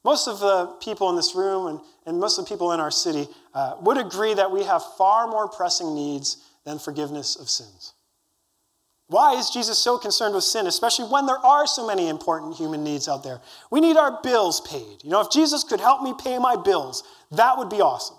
Most 0.05 0.27
of 0.27 0.41
the 0.41 0.67
people 0.83 1.09
in 1.09 1.17
this 1.17 1.37
room 1.37 1.69
and, 1.69 1.81
and 2.05 2.19
most 2.19 2.37
of 2.37 2.45
the 2.45 2.49
people 2.49 2.73
in 2.73 2.81
our 2.81 2.91
city 2.91 3.29
uh, 3.55 3.77
would 3.81 3.97
agree 3.97 4.35
that 4.35 4.51
we 4.51 4.65
have 4.65 4.83
far 4.99 5.29
more 5.29 5.49
pressing 5.49 5.95
needs 5.95 6.39
than 6.65 6.81
forgiveness 6.81 7.37
of 7.37 7.49
sins. 7.49 7.95
Why 9.07 9.35
is 9.35 9.51
Jesus 9.51 9.79
so 9.79 9.99
concerned 9.99 10.35
with 10.35 10.45
sin, 10.45 10.67
especially 10.67 11.07
when 11.07 11.27
there 11.27 11.39
are 11.39 11.67
so 11.67 11.87
many 11.87 12.09
important 12.09 12.57
human 12.57 12.83
needs 12.83 13.07
out 13.07 13.23
there? 13.23 13.41
We 13.71 13.81
need 13.81 13.97
our 13.97 14.19
bills 14.23 14.61
paid. 14.63 15.05
You 15.05 15.11
know, 15.11 15.21
if 15.21 15.31
Jesus 15.31 15.63
could 15.63 15.81
help 15.81 16.03
me 16.03 16.13
pay 16.19 16.39
my 16.39 16.57
bills, 16.57 17.05
that 17.31 17.57
would 17.57 17.69
be 17.69 17.81
awesome. 17.81 18.17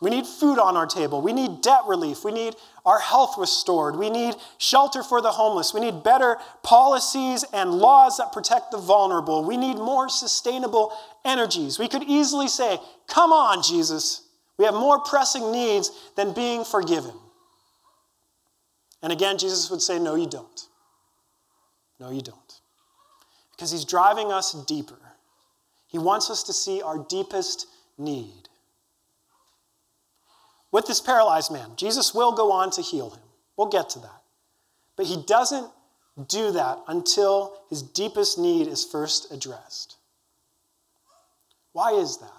We 0.00 0.08
need 0.08 0.26
food 0.26 0.58
on 0.58 0.78
our 0.78 0.86
table. 0.86 1.20
We 1.20 1.34
need 1.34 1.60
debt 1.60 1.82
relief. 1.86 2.24
We 2.24 2.32
need 2.32 2.56
our 2.86 2.98
health 2.98 3.34
restored. 3.36 3.96
We 3.96 4.08
need 4.08 4.34
shelter 4.56 5.02
for 5.02 5.20
the 5.20 5.30
homeless. 5.30 5.74
We 5.74 5.80
need 5.80 6.02
better 6.02 6.38
policies 6.62 7.44
and 7.52 7.70
laws 7.70 8.16
that 8.16 8.32
protect 8.32 8.70
the 8.70 8.78
vulnerable. 8.78 9.44
We 9.44 9.58
need 9.58 9.76
more 9.76 10.08
sustainable 10.08 10.96
energies. 11.22 11.78
We 11.78 11.86
could 11.86 12.04
easily 12.04 12.48
say, 12.48 12.78
Come 13.08 13.30
on, 13.30 13.62
Jesus. 13.62 14.26
We 14.56 14.64
have 14.64 14.74
more 14.74 15.00
pressing 15.00 15.52
needs 15.52 15.90
than 16.16 16.32
being 16.32 16.64
forgiven. 16.64 17.14
And 19.02 19.12
again, 19.12 19.36
Jesus 19.36 19.70
would 19.70 19.82
say, 19.82 19.98
No, 19.98 20.14
you 20.14 20.26
don't. 20.26 20.66
No, 21.98 22.10
you 22.10 22.22
don't. 22.22 22.60
Because 23.52 23.70
he's 23.70 23.84
driving 23.84 24.32
us 24.32 24.54
deeper. 24.64 24.98
He 25.88 25.98
wants 25.98 26.30
us 26.30 26.42
to 26.44 26.54
see 26.54 26.80
our 26.80 26.98
deepest 26.98 27.66
need. 27.98 28.49
With 30.72 30.86
this 30.86 31.00
paralyzed 31.00 31.52
man, 31.52 31.72
Jesus 31.76 32.14
will 32.14 32.32
go 32.32 32.52
on 32.52 32.70
to 32.72 32.82
heal 32.82 33.10
him. 33.10 33.22
We'll 33.56 33.68
get 33.68 33.90
to 33.90 33.98
that. 34.00 34.22
But 34.96 35.06
he 35.06 35.22
doesn't 35.26 35.70
do 36.28 36.52
that 36.52 36.78
until 36.86 37.56
his 37.68 37.82
deepest 37.82 38.38
need 38.38 38.66
is 38.66 38.84
first 38.84 39.32
addressed. 39.32 39.96
Why 41.72 41.92
is 41.92 42.18
that? 42.18 42.30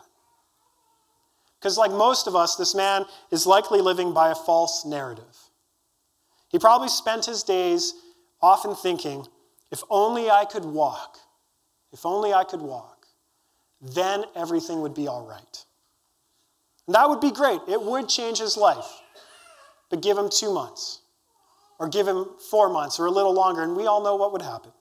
Because, 1.59 1.77
like 1.77 1.91
most 1.91 2.27
of 2.27 2.35
us, 2.35 2.55
this 2.55 2.73
man 2.73 3.05
is 3.29 3.45
likely 3.45 3.81
living 3.81 4.13
by 4.13 4.31
a 4.31 4.35
false 4.35 4.83
narrative. 4.85 5.49
He 6.49 6.59
probably 6.59 6.89
spent 6.89 7.25
his 7.25 7.43
days 7.43 7.93
often 8.41 8.75
thinking, 8.75 9.27
if 9.71 9.83
only 9.89 10.29
I 10.29 10.45
could 10.45 10.65
walk, 10.65 11.17
if 11.93 12.05
only 12.05 12.33
I 12.33 12.43
could 12.43 12.61
walk, 12.61 13.05
then 13.79 14.25
everything 14.35 14.81
would 14.81 14.93
be 14.93 15.07
all 15.07 15.25
right. 15.25 15.65
And 16.91 16.95
that 16.97 17.07
would 17.07 17.21
be 17.21 17.31
great. 17.31 17.61
It 17.69 17.81
would 17.81 18.09
change 18.09 18.39
his 18.39 18.57
life. 18.57 18.99
But 19.89 20.01
give 20.01 20.17
him 20.17 20.29
two 20.29 20.53
months, 20.53 20.99
or 21.79 21.87
give 21.87 22.05
him 22.05 22.25
four 22.49 22.67
months, 22.67 22.99
or 22.99 23.05
a 23.05 23.09
little 23.09 23.33
longer, 23.33 23.63
and 23.63 23.77
we 23.77 23.87
all 23.87 24.03
know 24.03 24.17
what 24.17 24.33
would 24.33 24.41
happen. 24.41 24.73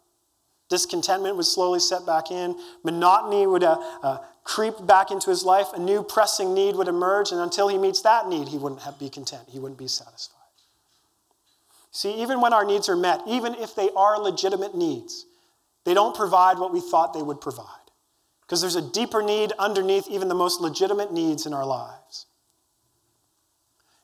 Discontentment 0.69 1.37
would 1.37 1.47
slowly 1.47 1.79
set 1.79 2.05
back 2.05 2.33
in. 2.33 2.59
Monotony 2.83 3.47
would 3.47 3.63
uh, 3.63 3.79
uh, 4.03 4.19
creep 4.43 4.75
back 4.89 5.13
into 5.13 5.31
his 5.31 5.45
life. 5.45 5.69
A 5.73 5.79
new 5.79 6.03
pressing 6.03 6.53
need 6.53 6.75
would 6.75 6.89
emerge, 6.89 7.31
and 7.31 7.41
until 7.41 7.69
he 7.69 7.79
meets 7.79 8.03
that 8.03 8.27
need, 8.27 8.49
he 8.49 8.59
wouldn't 8.59 8.83
have, 8.83 8.99
be 8.99 9.09
content. 9.09 9.43
He 9.49 9.61
wouldn't 9.61 9.79
be 9.79 9.87
satisfied. 9.87 10.37
See, 11.93 12.21
even 12.21 12.41
when 12.41 12.53
our 12.53 12.65
needs 12.65 12.89
are 12.89 12.97
met, 12.97 13.21
even 13.29 13.55
if 13.55 13.77
they 13.77 13.89
are 13.95 14.19
legitimate 14.19 14.75
needs, 14.75 15.27
they 15.85 15.95
don't 15.95 16.17
provide 16.17 16.59
what 16.59 16.73
we 16.73 16.81
thought 16.81 17.15
they 17.15 17.23
would 17.23 17.41
provide. 17.41 17.80
Because 18.51 18.63
there's 18.63 18.75
a 18.75 18.83
deeper 18.83 19.23
need 19.23 19.53
underneath 19.61 20.09
even 20.09 20.27
the 20.27 20.35
most 20.35 20.61
legitimate 20.61 21.13
needs 21.13 21.47
in 21.47 21.55
our 21.55 21.65
lives. 21.65 22.27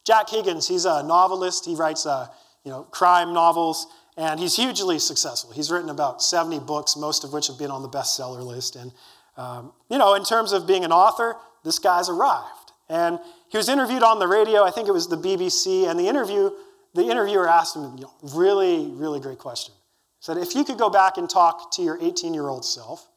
Jack 0.07 0.31
Higgins, 0.31 0.69
he's 0.69 0.85
a 0.85 1.03
novelist. 1.03 1.67
He 1.67 1.75
writes 1.75 2.07
uh, 2.07 2.29
you 2.63 2.71
know, 2.71 2.85
crime 2.85 3.35
novels. 3.35 3.89
And 4.17 4.39
he's 4.39 4.55
hugely 4.55 5.01
successful. 5.01 5.51
He's 5.51 5.69
written 5.69 5.91
about 5.91 6.23
70 6.23 6.61
books, 6.61 6.97
most 6.97 7.25
of 7.25 7.33
which 7.33 7.49
have 7.49 7.59
been 7.59 7.73
on 7.73 7.83
the 7.83 7.89
bestseller 7.89 8.41
list. 8.41 8.77
And, 8.77 8.93
um, 9.37 9.73
you 9.91 9.99
know, 9.99 10.15
in 10.15 10.23
terms 10.23 10.53
of 10.53 10.65
being 10.65 10.85
an 10.85 10.93
author, 10.93 11.35
this 11.65 11.81
guy's 11.81 12.09
arrived. 12.09 12.71
And 12.89 13.19
he 13.49 13.57
was 13.57 13.69
interviewed 13.69 14.05
on 14.05 14.21
the 14.21 14.29
radio, 14.29 14.63
I 14.63 14.71
think 14.71 14.87
it 14.87 14.93
was 14.93 15.09
the 15.09 15.19
BBC, 15.19 15.91
and 15.91 15.99
the 15.99 16.07
interview, 16.07 16.53
the 16.95 17.03
interviewer 17.03 17.49
asked 17.49 17.75
him, 17.75 17.97
you 17.97 18.03
know, 18.03 18.13
really, 18.23 18.93
really 18.93 19.19
great 19.19 19.39
question. 19.39 19.75
He 19.75 20.25
said, 20.25 20.37
if 20.37 20.55
you 20.55 20.63
could 20.63 20.79
go 20.79 20.89
back 20.89 21.17
and 21.17 21.29
talk 21.29 21.73
to 21.73 21.83
your 21.83 21.99
18-year-old 21.99 22.65
self, 22.65 23.09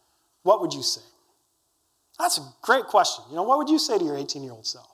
what 0.42 0.60
would 0.62 0.74
you 0.74 0.82
say? 0.82 1.02
That's 2.20 2.38
a 2.38 2.54
great 2.62 2.86
question. 2.86 3.24
You 3.30 3.38
know, 3.38 3.44
what 3.44 3.58
would 3.58 3.70
you 3.70 3.80
say 3.80 3.98
to 3.98 4.04
your 4.04 4.16
18-year-old 4.16 4.68
self? 4.68 4.90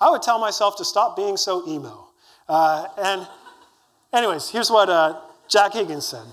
I 0.00 0.10
would 0.10 0.22
tell 0.22 0.38
myself 0.38 0.76
to 0.76 0.84
stop 0.84 1.16
being 1.16 1.36
so 1.36 1.68
emo. 1.68 2.08
Uh, 2.48 2.86
and 2.96 3.28
Anyways, 4.12 4.48
here's 4.48 4.70
what 4.70 4.88
uh, 4.88 5.20
Jack 5.48 5.74
Higgins 5.74 6.06
said. 6.06 6.24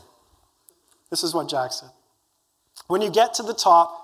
This 1.09 1.23
is 1.23 1.33
what 1.33 1.49
Jack 1.49 1.71
said. 1.73 1.89
When 2.87 3.01
you 3.01 3.11
get 3.11 3.33
to 3.35 3.43
the 3.43 3.53
top, 3.53 4.01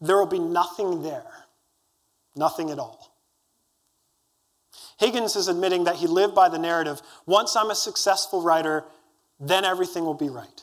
there 0.00 0.16
will 0.16 0.26
be 0.26 0.38
nothing 0.38 1.02
there, 1.02 1.46
nothing 2.36 2.70
at 2.70 2.78
all. 2.78 3.14
Higgins 4.98 5.36
is 5.36 5.48
admitting 5.48 5.84
that 5.84 5.96
he 5.96 6.06
lived 6.06 6.34
by 6.34 6.48
the 6.48 6.58
narrative 6.58 7.00
once 7.26 7.56
I'm 7.56 7.70
a 7.70 7.74
successful 7.74 8.42
writer, 8.42 8.84
then 9.38 9.64
everything 9.64 10.04
will 10.04 10.14
be 10.14 10.28
right. 10.28 10.62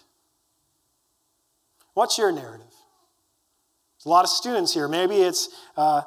What's 1.93 2.17
your 2.17 2.31
narrative? 2.31 2.65
A 4.07 4.09
lot 4.09 4.23
of 4.23 4.29
students 4.29 4.73
here. 4.73 4.87
Maybe 4.87 5.17
it's 5.17 5.49
uh, 5.75 6.01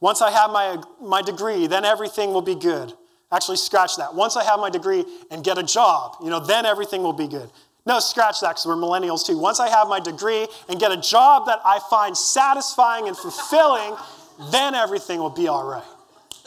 once 0.00 0.20
I 0.20 0.30
have 0.30 0.50
my, 0.50 0.76
my 1.00 1.22
degree, 1.22 1.66
then 1.66 1.86
everything 1.86 2.34
will 2.34 2.42
be 2.42 2.54
good. 2.54 2.92
Actually, 3.32 3.56
scratch 3.56 3.96
that. 3.96 4.14
Once 4.14 4.36
I 4.36 4.44
have 4.44 4.60
my 4.60 4.68
degree 4.68 5.06
and 5.30 5.42
get 5.42 5.56
a 5.56 5.62
job, 5.62 6.16
you 6.22 6.28
know, 6.28 6.38
then 6.38 6.66
everything 6.66 7.02
will 7.02 7.14
be 7.14 7.26
good. 7.26 7.48
No, 7.86 7.98
scratch 7.98 8.42
that 8.42 8.50
because 8.50 8.66
we're 8.66 8.76
millennials 8.76 9.24
too. 9.26 9.38
Once 9.38 9.58
I 9.58 9.70
have 9.70 9.88
my 9.88 10.00
degree 10.00 10.46
and 10.68 10.78
get 10.78 10.92
a 10.92 10.98
job 10.98 11.46
that 11.46 11.60
I 11.64 11.80
find 11.88 12.14
satisfying 12.14 13.08
and 13.08 13.16
fulfilling, 13.16 13.96
then 14.52 14.74
everything 14.74 15.18
will 15.18 15.30
be 15.30 15.48
all 15.48 15.64
right. 15.64 15.82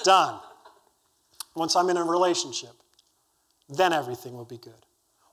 Done. 0.04 0.40
Once 1.56 1.76
I'm 1.76 1.90
in 1.90 1.98
a 1.98 2.04
relationship, 2.04 2.74
then 3.68 3.94
everything 3.94 4.34
will 4.34 4.46
be 4.46 4.58
good. 4.58 4.86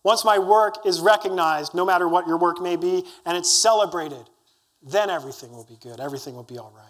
Once 0.04 0.24
my 0.24 0.38
work 0.38 0.86
is 0.86 1.00
recognized, 1.00 1.74
no 1.74 1.84
matter 1.84 2.08
what 2.08 2.26
your 2.26 2.38
work 2.38 2.62
may 2.62 2.76
be, 2.76 3.04
and 3.26 3.36
it's 3.36 3.52
celebrated, 3.52 4.24
then 4.86 5.10
everything 5.10 5.52
will 5.52 5.64
be 5.64 5.76
good. 5.80 6.00
Everything 6.00 6.34
will 6.34 6.44
be 6.44 6.58
all 6.58 6.72
right. 6.74 6.84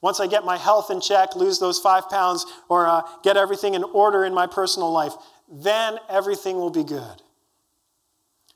Once 0.00 0.20
I 0.20 0.26
get 0.26 0.44
my 0.44 0.56
health 0.56 0.90
in 0.90 1.00
check, 1.00 1.34
lose 1.34 1.58
those 1.58 1.80
five 1.80 2.08
pounds, 2.08 2.46
or 2.68 2.86
uh, 2.86 3.02
get 3.24 3.36
everything 3.36 3.74
in 3.74 3.82
order 3.82 4.24
in 4.24 4.32
my 4.32 4.46
personal 4.46 4.92
life, 4.92 5.12
then 5.50 5.98
everything 6.08 6.56
will 6.56 6.70
be 6.70 6.84
good. 6.84 7.22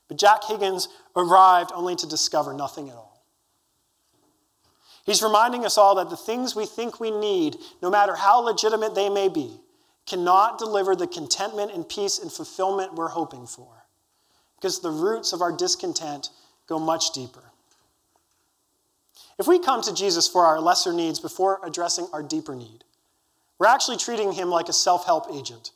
But 0.07 0.17
Jack 0.17 0.43
Higgins 0.45 0.87
arrived 1.15 1.71
only 1.73 1.95
to 1.97 2.07
discover 2.07 2.53
nothing 2.53 2.89
at 2.89 2.95
all. 2.95 3.25
He's 5.05 5.23
reminding 5.23 5.65
us 5.65 5.77
all 5.77 5.95
that 5.95 6.09
the 6.09 6.17
things 6.17 6.55
we 6.55 6.65
think 6.65 6.99
we 6.99 7.11
need, 7.11 7.57
no 7.81 7.89
matter 7.89 8.15
how 8.15 8.39
legitimate 8.39 8.93
they 8.95 9.09
may 9.09 9.29
be, 9.29 9.59
cannot 10.07 10.57
deliver 10.57 10.95
the 10.95 11.07
contentment 11.07 11.71
and 11.73 11.87
peace 11.87 12.19
and 12.19 12.31
fulfillment 12.31 12.93
we're 12.93 13.09
hoping 13.09 13.47
for. 13.47 13.85
Because 14.55 14.79
the 14.79 14.91
roots 14.91 15.33
of 15.33 15.41
our 15.41 15.55
discontent 15.55 16.29
go 16.67 16.77
much 16.77 17.11
deeper. 17.11 17.50
If 19.41 19.47
we 19.47 19.57
come 19.57 19.81
to 19.81 19.93
Jesus 19.95 20.27
for 20.27 20.45
our 20.45 20.61
lesser 20.61 20.93
needs 20.93 21.19
before 21.19 21.59
addressing 21.63 22.07
our 22.13 22.21
deeper 22.21 22.53
need, 22.53 22.83
we're 23.57 23.65
actually 23.65 23.97
treating 23.97 24.33
him 24.33 24.49
like 24.49 24.69
a 24.69 24.73
self 24.73 25.07
help 25.07 25.33
agent. 25.33 25.71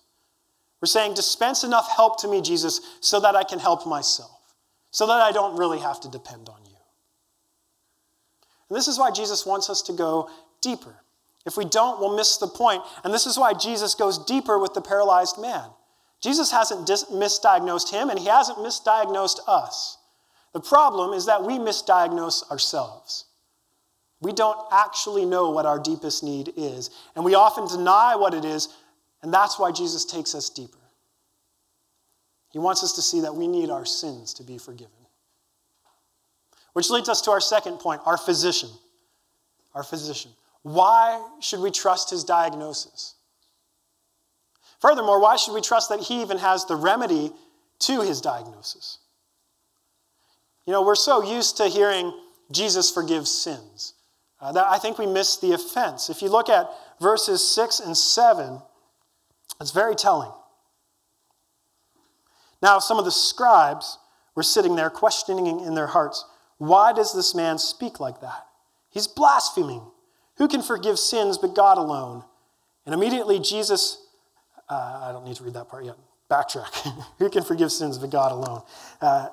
We're 0.79 0.85
saying, 0.85 1.15
dispense 1.15 1.63
enough 1.63 1.89
help 1.89 2.21
to 2.21 2.27
me, 2.27 2.43
Jesus, 2.43 2.79
so 2.99 3.19
that 3.21 3.35
I 3.35 3.43
can 3.43 3.57
help 3.57 3.87
myself, 3.87 4.53
so 4.91 5.07
that 5.07 5.19
I 5.19 5.31
don't 5.31 5.57
really 5.57 5.79
have 5.79 5.99
to 6.01 6.11
depend 6.11 6.47
on 6.47 6.59
you. 6.63 6.77
And 8.69 8.77
this 8.77 8.87
is 8.87 8.99
why 8.99 9.09
Jesus 9.09 9.47
wants 9.47 9.67
us 9.67 9.81
to 9.81 9.93
go 9.93 10.29
deeper. 10.61 10.97
If 11.47 11.57
we 11.57 11.65
don't, 11.65 11.99
we'll 11.99 12.15
miss 12.15 12.37
the 12.37 12.45
point. 12.45 12.83
And 13.03 13.11
this 13.11 13.25
is 13.25 13.35
why 13.35 13.55
Jesus 13.55 13.95
goes 13.95 14.23
deeper 14.25 14.59
with 14.59 14.75
the 14.75 14.81
paralyzed 14.81 15.41
man. 15.41 15.71
Jesus 16.21 16.51
hasn't 16.51 16.85
dis- 16.85 17.05
misdiagnosed 17.05 17.89
him, 17.91 18.11
and 18.11 18.19
he 18.19 18.27
hasn't 18.27 18.59
misdiagnosed 18.59 19.39
us. 19.47 19.97
The 20.53 20.61
problem 20.61 21.13
is 21.13 21.25
that 21.25 21.43
we 21.43 21.57
misdiagnose 21.57 22.51
ourselves. 22.51 23.24
We 24.21 24.31
don't 24.31 24.57
actually 24.71 25.25
know 25.25 25.49
what 25.49 25.65
our 25.65 25.79
deepest 25.79 26.23
need 26.23 26.53
is, 26.55 26.89
and 27.15 27.25
we 27.25 27.35
often 27.35 27.67
deny 27.67 28.15
what 28.15 28.33
it 28.33 28.45
is, 28.45 28.69
and 29.21 29.33
that's 29.33 29.59
why 29.59 29.71
Jesus 29.71 30.05
takes 30.05 30.33
us 30.33 30.49
deeper. 30.49 30.77
He 32.51 32.59
wants 32.59 32.83
us 32.83 32.93
to 32.93 33.01
see 33.01 33.21
that 33.21 33.35
we 33.35 33.47
need 33.47 33.69
our 33.69 33.85
sins 33.85 34.33
to 34.35 34.43
be 34.43 34.57
forgiven. 34.57 34.93
Which 36.73 36.89
leads 36.89 37.09
us 37.09 37.21
to 37.21 37.31
our 37.31 37.41
second 37.41 37.79
point 37.79 38.01
our 38.05 38.17
physician. 38.17 38.69
Our 39.73 39.83
physician. 39.83 40.31
Why 40.61 41.21
should 41.41 41.59
we 41.59 41.69
trust 41.69 42.09
his 42.09 42.23
diagnosis? 42.23 43.15
Furthermore, 44.79 45.19
why 45.19 45.35
should 45.35 45.53
we 45.53 45.61
trust 45.61 45.89
that 45.89 45.99
he 45.99 46.21
even 46.21 46.37
has 46.37 46.65
the 46.65 46.75
remedy 46.75 47.31
to 47.79 48.01
his 48.01 48.21
diagnosis? 48.21 48.99
You 50.65 50.73
know, 50.73 50.81
we're 50.81 50.95
so 50.95 51.23
used 51.23 51.57
to 51.57 51.67
hearing 51.67 52.13
Jesus 52.51 52.89
forgives 52.89 53.29
sins. 53.29 53.93
Uh, 54.45 54.51
that 54.51 54.67
I 54.67 54.77
think 54.77 54.99
we 54.99 55.07
miss 55.07 55.37
the 55.37 55.53
offense. 55.53 56.07
If 56.11 56.21
you 56.21 56.29
look 56.29 56.49
at 56.49 56.69
verses 57.01 57.41
6 57.55 57.79
and 57.79 57.97
7, 57.97 58.61
it's 59.59 59.71
very 59.71 59.95
telling. 59.95 60.31
Now, 62.61 62.77
some 62.77 62.99
of 62.99 63.05
the 63.05 63.11
scribes 63.11 63.97
were 64.35 64.43
sitting 64.43 64.75
there 64.75 64.91
questioning 64.91 65.47
in 65.61 65.73
their 65.73 65.87
hearts, 65.87 66.25
Why 66.59 66.93
does 66.93 67.11
this 67.15 67.33
man 67.33 67.57
speak 67.57 67.99
like 67.99 68.21
that? 68.21 68.45
He's 68.91 69.07
blaspheming. 69.07 69.81
Who 70.37 70.47
can 70.47 70.61
forgive 70.61 70.99
sins 70.99 71.39
but 71.39 71.55
God 71.55 71.79
alone? 71.79 72.23
And 72.85 72.93
immediately 72.93 73.39
Jesus, 73.39 73.97
uh, 74.69 75.05
I 75.05 75.11
don't 75.11 75.25
need 75.25 75.37
to 75.37 75.43
read 75.43 75.55
that 75.55 75.69
part 75.69 75.85
yet. 75.85 75.95
Backtrack. 76.29 77.03
Who 77.17 77.31
can 77.31 77.43
forgive 77.43 77.71
sins 77.71 77.97
but 77.97 78.11
God 78.11 78.31
alone? 78.31 78.61
Uh, 79.01 79.29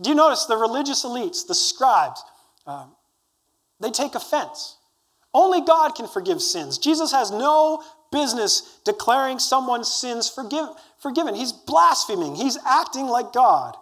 do 0.00 0.10
you 0.10 0.14
notice 0.14 0.44
the 0.44 0.56
religious 0.56 1.04
elites, 1.04 1.44
the 1.48 1.56
scribes, 1.56 2.22
um, 2.64 2.92
they 3.80 3.90
take 3.90 4.14
offense. 4.14 4.76
Only 5.34 5.60
God 5.60 5.94
can 5.94 6.08
forgive 6.08 6.40
sins. 6.42 6.78
Jesus 6.78 7.12
has 7.12 7.30
no 7.30 7.82
business 8.10 8.80
declaring 8.84 9.38
someone's 9.38 9.92
sins 9.92 10.28
forgive, 10.28 10.68
forgiven. 10.98 11.34
He's 11.34 11.52
blaspheming, 11.52 12.34
he's 12.34 12.58
acting 12.66 13.06
like 13.06 13.32
God. 13.32 13.76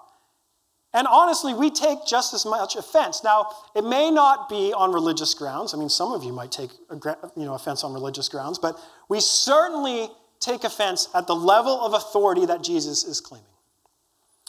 And 0.93 1.07
honestly, 1.07 1.53
we 1.53 1.71
take 1.71 2.07
just 2.07 2.33
as 2.33 2.47
much 2.47 2.75
offense. 2.75 3.23
Now, 3.23 3.50
it 3.75 3.85
may 3.85 4.11
not 4.11 4.49
be 4.49 4.73
on 4.73 4.93
religious 4.93 5.35
grounds. 5.35 5.75
I 5.75 5.76
mean, 5.76 5.91
some 5.91 6.11
of 6.12 6.25
you 6.25 6.33
might 6.33 6.50
take 6.50 6.71
you 6.91 7.45
know, 7.45 7.53
offense 7.53 7.85
on 7.85 7.93
religious 7.93 8.31
grounds, 8.31 8.59
but 8.59 8.81
we 9.11 9.21
certainly 9.21 10.09
take 10.41 10.65
offense 10.65 11.09
at 11.15 11.26
the 11.26 11.35
level 11.35 11.79
of 11.81 11.93
authority 11.93 12.47
that 12.47 12.62
Jesus 12.62 13.05
is 13.05 13.21
claiming. 13.21 13.45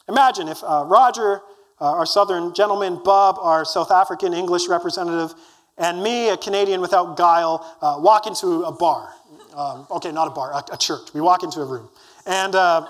Imagine 0.07 0.47
if 0.47 0.63
uh, 0.63 0.85
Roger 0.87 1.41
uh, 1.79 1.91
our 1.91 2.05
southern 2.05 2.53
gentleman, 2.53 2.99
Bob, 3.03 3.37
our 3.39 3.65
South 3.65 3.91
African 3.91 4.33
English 4.33 4.67
representative, 4.67 5.33
and 5.77 6.01
me, 6.01 6.29
a 6.29 6.37
Canadian 6.37 6.81
without 6.81 7.17
guile, 7.17 7.77
uh, 7.81 7.97
walk 7.99 8.25
into 8.25 8.63
a 8.63 8.71
bar. 8.71 9.13
Um, 9.55 9.87
okay, 9.91 10.11
not 10.11 10.27
a 10.27 10.31
bar, 10.31 10.51
a, 10.53 10.73
a, 10.73 10.77
church. 10.77 11.13
We 11.13 11.21
walk 11.21 11.43
into 11.43 11.61
a 11.61 11.65
room. 11.65 11.89
And 12.25 12.55
uh, 12.55 12.87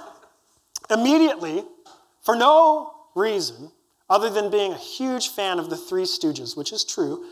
immediately, 0.89 1.63
for 2.21 2.35
no 2.35 2.93
reason 3.15 3.71
other 4.09 4.29
than 4.29 4.49
being 4.49 4.71
a 4.71 4.77
huge 4.77 5.29
fan 5.29 5.59
of 5.59 5.69
the 5.69 5.77
Three 5.77 6.03
Stooges, 6.03 6.55
which 6.55 6.71
is 6.71 6.83
true, 6.85 7.25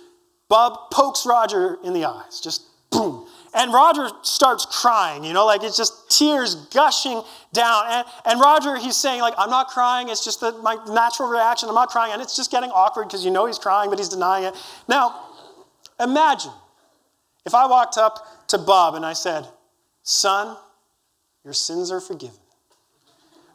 Bub 0.49 0.77
pokes 0.91 1.25
Roger 1.25 1.77
in 1.83 1.93
the 1.93 2.05
eyes, 2.05 2.39
just 2.41 2.63
boom. 2.91 3.27
And 3.55 3.73
Roger 3.73 4.09
starts 4.21 4.65
crying, 4.65 5.23
you 5.23 5.31
know, 5.31 5.45
like 5.45 5.63
it's 5.63 5.77
just 5.77 6.11
tears 6.11 6.55
gushing 6.55 7.23
down. 7.53 7.85
And, 7.87 8.07
and 8.25 8.41
Roger, 8.41 8.75
he's 8.75 8.97
saying, 8.97 9.21
like, 9.21 9.33
I'm 9.37 9.49
not 9.49 9.69
crying, 9.69 10.09
it's 10.09 10.25
just 10.25 10.41
the, 10.41 10.51
my 10.61 10.75
natural 10.89 11.29
reaction, 11.29 11.69
I'm 11.69 11.75
not 11.75 11.87
crying. 11.87 12.11
And 12.11 12.21
it's 12.21 12.35
just 12.35 12.51
getting 12.51 12.69
awkward 12.71 13.07
because 13.07 13.23
you 13.23 13.31
know 13.31 13.45
he's 13.45 13.57
crying, 13.57 13.89
but 13.89 13.97
he's 13.97 14.09
denying 14.09 14.43
it. 14.43 14.55
Now, 14.89 15.21
imagine 16.01 16.51
if 17.45 17.55
I 17.55 17.65
walked 17.65 17.97
up 17.97 18.47
to 18.49 18.57
Bob 18.57 18.95
and 18.95 19.05
I 19.05 19.13
said, 19.13 19.47
Son, 20.03 20.57
your 21.45 21.53
sins 21.53 21.91
are 21.91 22.01
forgiven. 22.01 22.35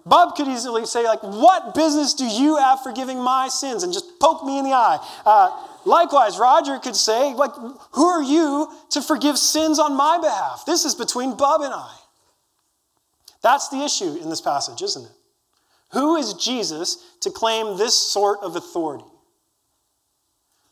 Bub 0.06 0.34
could 0.34 0.48
easily 0.48 0.86
say, 0.86 1.04
like, 1.04 1.22
what 1.22 1.74
business 1.74 2.14
do 2.14 2.24
you 2.24 2.56
have 2.56 2.82
forgiving 2.82 3.18
my 3.18 3.48
sins? 3.48 3.82
And 3.82 3.92
just 3.92 4.18
poke 4.18 4.44
me 4.44 4.58
in 4.58 4.64
the 4.64 4.72
eye. 4.72 4.98
Uh, 5.26 5.50
likewise, 5.84 6.38
Roger 6.38 6.78
could 6.78 6.96
say, 6.96 7.34
like, 7.34 7.52
who 7.92 8.06
are 8.06 8.22
you 8.22 8.68
to 8.90 9.02
forgive 9.02 9.38
sins 9.38 9.78
on 9.78 9.96
my 9.96 10.18
behalf? 10.18 10.64
This 10.66 10.84
is 10.84 10.94
between 10.94 11.36
Bub 11.36 11.60
and 11.60 11.74
I. 11.74 11.94
That's 13.42 13.68
the 13.68 13.82
issue 13.82 14.16
in 14.22 14.28
this 14.30 14.40
passage, 14.40 14.82
isn't 14.82 15.04
it? 15.04 15.12
Who 15.92 16.16
is 16.16 16.34
Jesus 16.34 17.04
to 17.20 17.30
claim 17.30 17.76
this 17.76 17.94
sort 17.94 18.40
of 18.40 18.56
authority? 18.56 19.04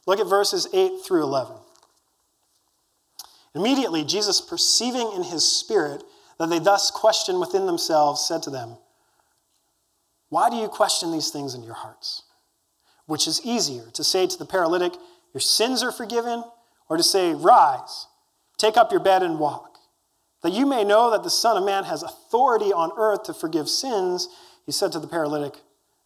Look 0.07 0.21
at 0.21 0.27
verses 0.27 0.67
8 0.73 1.03
through 1.05 1.23
11. 1.25 1.57
Immediately, 3.55 4.05
Jesus, 4.05 4.41
perceiving 4.41 5.13
in 5.15 5.25
his 5.25 5.47
spirit 5.47 6.03
that 6.39 6.49
they 6.49 6.61
thus 6.61 6.91
questioned 6.91 7.41
within 7.41 7.67
themselves, 7.67 8.27
said 8.27 8.43
to 8.45 8.51
them, 8.51 8.77
why 10.29 10.51
do 10.51 10.57
you 10.57 10.69
question 10.69 11.13
these 11.13 11.31
things 11.31 11.55
in 11.55 11.63
your 11.63 11.75
hearts? 11.75 12.25
Which 13.07 13.27
is 13.27 13.41
easier, 13.45 13.91
to 13.95 14.05
say 14.05 14.27
to 14.27 14.39
the 14.39 14.45
paralytic, 14.45 14.93
Your 15.33 15.41
sins 15.41 15.83
are 15.83 15.93
forgiven, 15.93 16.45
or 16.89 16.97
to 16.97 17.03
say, 17.03 17.35
Rise, 17.35 18.07
take 18.59 18.77
up 18.77 18.91
your 18.91 19.01
bed 19.01 19.23
and 19.23 19.39
walk? 19.39 19.79
That 20.43 20.53
you 20.53 20.67
may 20.67 20.85
know 20.85 21.11
that 21.11 21.23
the 21.23 21.31
Son 21.31 21.57
of 21.57 21.65
Man 21.65 21.85
has 21.85 22.03
authority 22.03 22.73
on 22.73 22.93
earth 22.97 23.25
to 23.25 23.35
forgive 23.35 23.69
sins, 23.69 24.29
he 24.67 24.73
said 24.73 24.93
to 24.93 25.01
the 25.01 25.09
paralytic, 25.09 25.55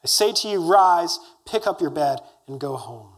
I 0.05 0.07
say 0.07 0.33
to 0.33 0.49
you, 0.49 0.63
Rise, 0.63 1.19
pick 1.47 1.67
up 1.67 1.81
your 1.81 1.91
bed, 1.91 2.21
and 2.47 2.61
go 2.61 2.77
home. 2.77 3.09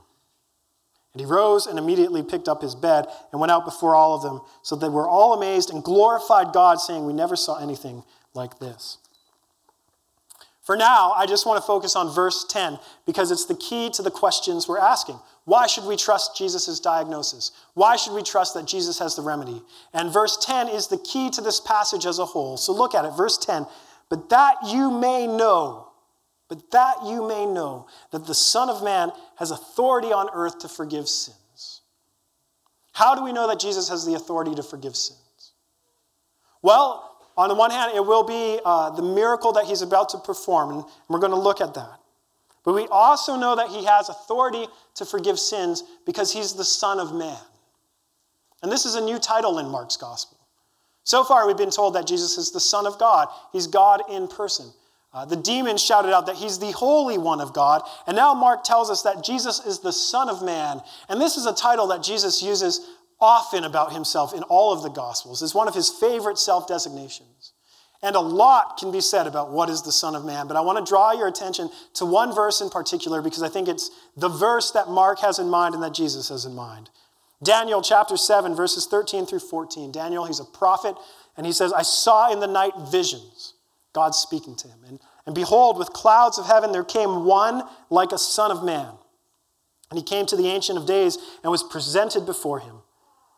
And 1.12 1.20
he 1.20 1.26
rose 1.26 1.66
and 1.66 1.78
immediately 1.78 2.23
picked 2.23 2.49
up 2.49 2.61
his 2.61 2.75
bed 2.75 3.06
and 3.30 3.40
went 3.40 3.52
out 3.52 3.64
before 3.64 3.94
all 3.94 4.16
of 4.16 4.23
them, 4.23 4.40
so 4.62 4.75
they 4.75 4.88
were 4.88 5.08
all 5.08 5.34
amazed 5.34 5.70
and 5.70 5.84
glorified 5.84 6.52
God, 6.52 6.80
saying, 6.80 7.06
We 7.06 7.12
never 7.12 7.37
saw 7.37 7.58
anything 7.58 8.02
like 8.34 8.58
this. 8.58 8.99
For 10.64 10.76
now, 10.76 11.12
I 11.12 11.26
just 11.26 11.44
want 11.44 11.62
to 11.62 11.66
focus 11.66 11.94
on 11.94 12.12
verse 12.14 12.47
10 12.49 12.78
because 13.04 13.30
it's 13.30 13.44
the 13.44 13.54
key 13.54 13.90
to 13.90 14.02
the 14.02 14.11
questions 14.11 14.66
we're 14.66 14.78
asking. 14.78 15.21
Why 15.44 15.66
should 15.66 15.85
we 15.85 15.94
trust 15.94 16.38
Jesus' 16.38 16.80
diagnosis? 16.80 17.52
Why 17.75 17.97
should 17.97 18.14
we 18.14 18.23
trust 18.23 18.54
that 18.54 18.66
Jesus 18.66 18.99
has 18.99 19.14
the 19.14 19.21
remedy? 19.21 19.62
And 19.92 20.11
verse 20.11 20.38
10 20.40 20.68
is 20.68 20.88
the 20.88 20.97
key 20.97 21.28
to 21.30 21.42
this 21.42 21.61
passage 21.61 22.06
as 22.06 22.18
a 22.18 22.25
whole. 22.25 22.56
So 22.56 22.73
look 22.73 22.94
at 22.94 23.04
it. 23.04 23.11
Verse 23.11 23.37
10 23.37 23.66
But 24.09 24.30
that 24.30 24.56
you 24.66 24.90
may 24.90 25.26
know, 25.26 25.88
but 26.49 26.71
that 26.71 26.97
you 27.04 27.28
may 27.28 27.44
know 27.44 27.87
that 28.11 28.26
the 28.26 28.35
Son 28.35 28.71
of 28.71 28.83
Man 28.83 29.12
has 29.37 29.50
authority 29.50 30.14
on 30.14 30.30
earth 30.33 30.61
to 30.61 30.68
forgive 30.68 31.11
sins. 31.11 31.83
How 32.92 33.14
do 33.14 33.23
we 33.23 33.33
know 33.33 33.49
that 33.49 33.61
Jesus 33.61 33.90
has 33.90 34.06
the 34.06 34.14
authority 34.14 34.54
to 34.54 34.62
forgive 34.62 34.97
sins? 34.97 35.18
Well, 36.62 37.13
on 37.37 37.49
the 37.49 37.55
one 37.55 37.71
hand, 37.71 37.93
it 37.95 38.05
will 38.05 38.25
be 38.25 38.61
uh, 38.64 38.91
the 38.91 39.03
miracle 39.03 39.53
that 39.53 39.64
he's 39.64 39.83
about 39.83 40.11
to 40.11 40.19
perform, 40.19 40.71
and 40.71 40.85
we're 41.09 41.19
going 41.19 41.33
to 41.33 41.38
look 41.38 41.61
at 41.61 41.75
that. 41.75 41.99
But 42.64 42.75
we 42.75 42.87
also 42.88 43.37
know 43.37 43.57
that 43.57 43.68
he 43.68 43.85
has 43.85 44.09
authority 44.09 44.66
to 44.94 45.05
forgive 45.05 45.38
sins 45.38 45.83
because 46.07 46.33
he's 46.33 46.55
the 46.55 46.64
Son 46.64 46.99
of 46.99 47.14
Man. 47.14 47.37
And 48.62 48.73
this 48.73 48.87
is 48.87 48.94
a 48.94 49.01
new 49.01 49.18
title 49.18 49.59
in 49.59 49.68
Mark's 49.68 49.97
gospel. 49.97 50.38
So 51.03 51.23
far, 51.23 51.47
we've 51.47 51.57
been 51.57 51.70
told 51.70 51.94
that 51.97 52.07
Jesus 52.07 52.38
is 52.38 52.51
the 52.51 52.61
Son 52.61 52.87
of 52.87 52.99
God, 52.99 53.29
he's 53.53 53.66
God 53.66 54.03
in 54.11 54.27
person. 54.27 54.73
Uh, 55.12 55.25
the 55.25 55.37
demons 55.37 55.81
shouted 55.81 56.12
out 56.12 56.27
that 56.27 56.35
he's 56.35 56.59
the 56.59 56.73
Holy 56.73 57.18
One 57.18 57.40
of 57.40 57.53
God. 57.53 57.83
And 58.09 58.16
now 58.16 58.35
Mark 58.35 58.64
tells 58.64 58.90
us 58.90 59.03
that 59.03 59.23
Jesus 59.23 59.64
is 59.64 59.79
the 59.79 59.92
Son 59.92 60.29
of 60.29 60.42
Man. 60.42 60.83
And 61.09 61.20
this 61.20 61.37
is 61.37 61.47
a 61.47 61.55
title 61.55 61.87
that 61.88 62.03
Jesus 62.03 62.42
uses 62.42 62.81
often 63.24 63.64
about 63.64 63.92
himself 63.92 64.34
in 64.34 64.42
all 64.44 64.72
of 64.72 64.82
the 64.82 64.90
Gospels. 64.90 65.42
It's 65.42 65.54
one 65.54 65.66
of 65.66 65.74
his 65.74 65.88
favorite 65.88 66.38
self 66.38 66.68
designations. 66.68 67.52
And 68.02 68.16
a 68.16 68.20
lot 68.20 68.76
can 68.76 68.92
be 68.92 69.00
said 69.00 69.26
about 69.26 69.50
what 69.50 69.70
is 69.70 69.80
the 69.80 69.90
Son 69.90 70.14
of 70.14 70.26
Man, 70.26 70.46
but 70.46 70.58
I 70.58 70.60
want 70.60 70.84
to 70.84 70.88
draw 70.88 71.12
your 71.12 71.26
attention 71.26 71.70
to 71.94 72.04
one 72.04 72.34
verse 72.34 72.60
in 72.60 72.68
particular 72.68 73.22
because 73.22 73.42
I 73.42 73.48
think 73.48 73.66
it's 73.66 73.90
the 74.14 74.28
verse 74.28 74.72
that 74.72 74.88
Mark 74.88 75.20
has 75.20 75.38
in 75.38 75.48
mind 75.48 75.74
and 75.74 75.82
that 75.82 75.94
Jesus 75.94 76.28
has 76.28 76.44
in 76.44 76.54
mind. 76.54 76.90
Daniel 77.42 77.80
chapter 77.80 78.18
7, 78.18 78.54
verses 78.54 78.87
13 78.87 79.24
through 79.24 79.38
14. 79.38 79.90
Daniel, 79.90 80.26
he's 80.26 80.38
a 80.38 80.44
prophet, 80.44 80.96
and 81.37 81.46
he 81.46 81.52
says, 81.52 81.72
I 81.72 81.80
saw 81.80 82.30
in 82.30 82.40
the 82.40 82.46
night 82.46 82.74
visions, 82.90 83.54
God 83.94 84.14
speaking 84.14 84.54
to 84.56 84.68
him. 84.68 84.78
And, 84.87 85.00
and 85.24 85.34
behold, 85.34 85.78
with 85.78 85.94
clouds 85.94 86.38
of 86.38 86.46
heaven 86.46 86.72
there 86.72 86.84
came 86.84 87.24
one 87.24 87.62
like 87.88 88.12
a 88.12 88.18
son 88.18 88.50
of 88.50 88.62
man. 88.62 88.92
And 89.90 89.98
he 89.98 90.04
came 90.04 90.26
to 90.26 90.37
the 90.37 90.48
Ancient 90.48 90.78
of 90.78 90.87
Days 90.87 91.16
and 91.42 91.50
was 91.50 91.62
presented 91.62 92.26
before 92.26 92.60
him. 92.60 92.76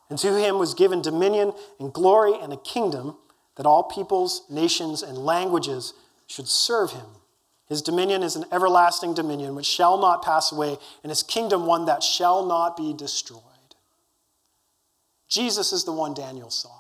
And 0.08 0.18
to 0.20 0.38
him 0.38 0.58
was 0.58 0.74
given 0.74 1.02
dominion 1.02 1.52
and 1.80 1.92
glory 1.92 2.34
and 2.40 2.52
a 2.52 2.56
kingdom 2.56 3.16
that 3.56 3.66
all 3.66 3.84
peoples, 3.84 4.42
nations, 4.48 5.02
and 5.02 5.18
languages 5.18 5.94
should 6.26 6.48
serve 6.48 6.92
him. 6.92 7.06
His 7.68 7.82
dominion 7.82 8.22
is 8.22 8.36
an 8.36 8.44
everlasting 8.52 9.14
dominion 9.14 9.54
which 9.56 9.66
shall 9.66 9.98
not 9.98 10.22
pass 10.22 10.52
away, 10.52 10.76
and 11.02 11.10
his 11.10 11.22
kingdom 11.22 11.66
one 11.66 11.86
that 11.86 12.02
shall 12.02 12.46
not 12.46 12.76
be 12.76 12.94
destroyed. 12.94 13.42
Jesus 15.28 15.72
is 15.72 15.84
the 15.84 15.92
one 15.92 16.14
Daniel 16.14 16.50
saw. 16.50 16.70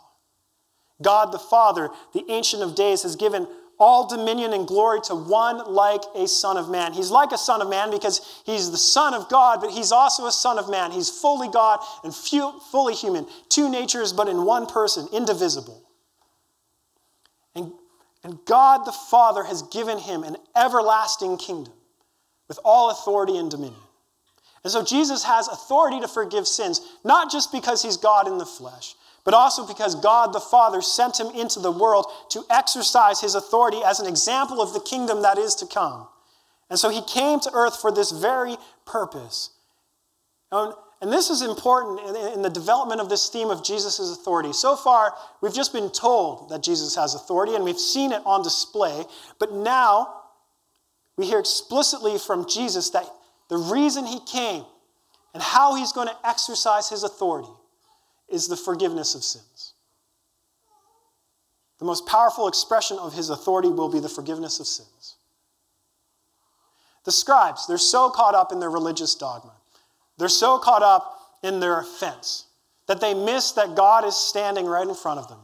God 1.02 1.32
the 1.32 1.38
Father, 1.38 1.90
the 2.12 2.24
Ancient 2.28 2.62
of 2.62 2.74
Days, 2.74 3.02
has 3.02 3.16
given 3.16 3.48
all 3.78 4.08
dominion 4.08 4.52
and 4.52 4.66
glory 4.66 5.00
to 5.02 5.14
one 5.14 5.72
like 5.72 6.02
a 6.14 6.26
son 6.26 6.56
of 6.56 6.70
man. 6.70 6.92
He's 6.92 7.10
like 7.10 7.32
a 7.32 7.38
son 7.38 7.60
of 7.60 7.68
man 7.68 7.90
because 7.90 8.42
he's 8.46 8.70
the 8.70 8.78
son 8.78 9.14
of 9.14 9.28
God, 9.28 9.60
but 9.60 9.70
he's 9.70 9.92
also 9.92 10.26
a 10.26 10.32
son 10.32 10.58
of 10.58 10.70
man. 10.70 10.90
He's 10.90 11.10
fully 11.10 11.48
God 11.48 11.80
and 12.04 12.14
fully 12.14 12.94
human. 12.94 13.26
Two 13.48 13.68
natures, 13.68 14.12
but 14.12 14.28
in 14.28 14.44
one 14.44 14.66
person, 14.66 15.08
indivisible. 15.12 15.82
And, 17.54 17.72
and 18.24 18.38
God 18.46 18.84
the 18.86 18.92
Father 18.92 19.44
has 19.44 19.62
given 19.62 19.98
him 19.98 20.22
an 20.22 20.36
everlasting 20.56 21.36
kingdom 21.36 21.74
with 22.48 22.58
all 22.64 22.90
authority 22.90 23.36
and 23.36 23.50
dominion. 23.50 23.80
And 24.64 24.72
so 24.72 24.82
Jesus 24.82 25.22
has 25.24 25.48
authority 25.48 26.00
to 26.00 26.08
forgive 26.08 26.46
sins, 26.46 26.80
not 27.04 27.30
just 27.30 27.52
because 27.52 27.82
he's 27.82 27.96
God 27.96 28.26
in 28.26 28.38
the 28.38 28.46
flesh, 28.46 28.94
but 29.26 29.34
also 29.34 29.66
because 29.66 29.96
God 29.96 30.32
the 30.32 30.40
Father 30.40 30.80
sent 30.80 31.18
him 31.18 31.26
into 31.34 31.58
the 31.58 31.72
world 31.72 32.06
to 32.30 32.44
exercise 32.48 33.20
his 33.20 33.34
authority 33.34 33.82
as 33.84 33.98
an 33.98 34.06
example 34.06 34.62
of 34.62 34.72
the 34.72 34.80
kingdom 34.80 35.22
that 35.22 35.36
is 35.36 35.56
to 35.56 35.66
come. 35.66 36.06
And 36.70 36.78
so 36.78 36.90
he 36.90 37.02
came 37.02 37.40
to 37.40 37.50
earth 37.52 37.80
for 37.80 37.90
this 37.90 38.12
very 38.12 38.56
purpose. 38.86 39.50
And 40.52 41.12
this 41.12 41.28
is 41.28 41.42
important 41.42 42.00
in 42.34 42.42
the 42.42 42.48
development 42.48 43.00
of 43.00 43.08
this 43.08 43.28
theme 43.28 43.50
of 43.50 43.64
Jesus' 43.64 43.98
authority. 43.98 44.52
So 44.52 44.76
far, 44.76 45.12
we've 45.42 45.52
just 45.52 45.72
been 45.72 45.90
told 45.90 46.48
that 46.50 46.62
Jesus 46.62 46.94
has 46.94 47.16
authority 47.16 47.56
and 47.56 47.64
we've 47.64 47.80
seen 47.80 48.12
it 48.12 48.22
on 48.24 48.44
display. 48.44 49.04
But 49.40 49.52
now, 49.52 50.22
we 51.18 51.26
hear 51.26 51.40
explicitly 51.40 52.16
from 52.18 52.48
Jesus 52.48 52.90
that 52.90 53.04
the 53.48 53.58
reason 53.58 54.06
he 54.06 54.20
came 54.20 54.64
and 55.34 55.42
how 55.42 55.74
he's 55.74 55.90
going 55.90 56.06
to 56.06 56.16
exercise 56.24 56.88
his 56.88 57.02
authority 57.02 57.50
is 58.28 58.48
the 58.48 58.56
forgiveness 58.56 59.14
of 59.14 59.22
sins. 59.22 59.74
The 61.78 61.84
most 61.84 62.06
powerful 62.06 62.48
expression 62.48 62.98
of 62.98 63.12
his 63.12 63.30
authority 63.30 63.68
will 63.68 63.90
be 63.90 64.00
the 64.00 64.08
forgiveness 64.08 64.60
of 64.60 64.66
sins. 64.66 65.16
The 67.04 67.12
scribes, 67.12 67.66
they're 67.66 67.78
so 67.78 68.10
caught 68.10 68.34
up 68.34 68.50
in 68.50 68.58
their 68.58 68.70
religious 68.70 69.14
dogma, 69.14 69.52
they're 70.18 70.28
so 70.28 70.58
caught 70.58 70.82
up 70.82 71.12
in 71.42 71.60
their 71.60 71.78
offense 71.80 72.46
that 72.86 73.00
they 73.00 73.14
miss 73.14 73.52
that 73.52 73.74
God 73.76 74.04
is 74.04 74.16
standing 74.16 74.66
right 74.66 74.86
in 74.86 74.94
front 74.94 75.20
of 75.20 75.28
them. 75.28 75.40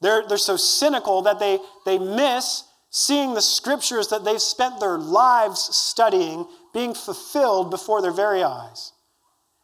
They're, 0.00 0.26
they're 0.26 0.38
so 0.38 0.56
cynical 0.56 1.22
that 1.22 1.38
they, 1.38 1.58
they 1.84 1.98
miss 1.98 2.64
seeing 2.90 3.34
the 3.34 3.42
scriptures 3.42 4.08
that 4.08 4.24
they've 4.24 4.40
spent 4.40 4.80
their 4.80 4.96
lives 4.96 5.60
studying 5.60 6.46
being 6.72 6.94
fulfilled 6.94 7.70
before 7.70 8.00
their 8.00 8.12
very 8.12 8.42
eyes. 8.42 8.92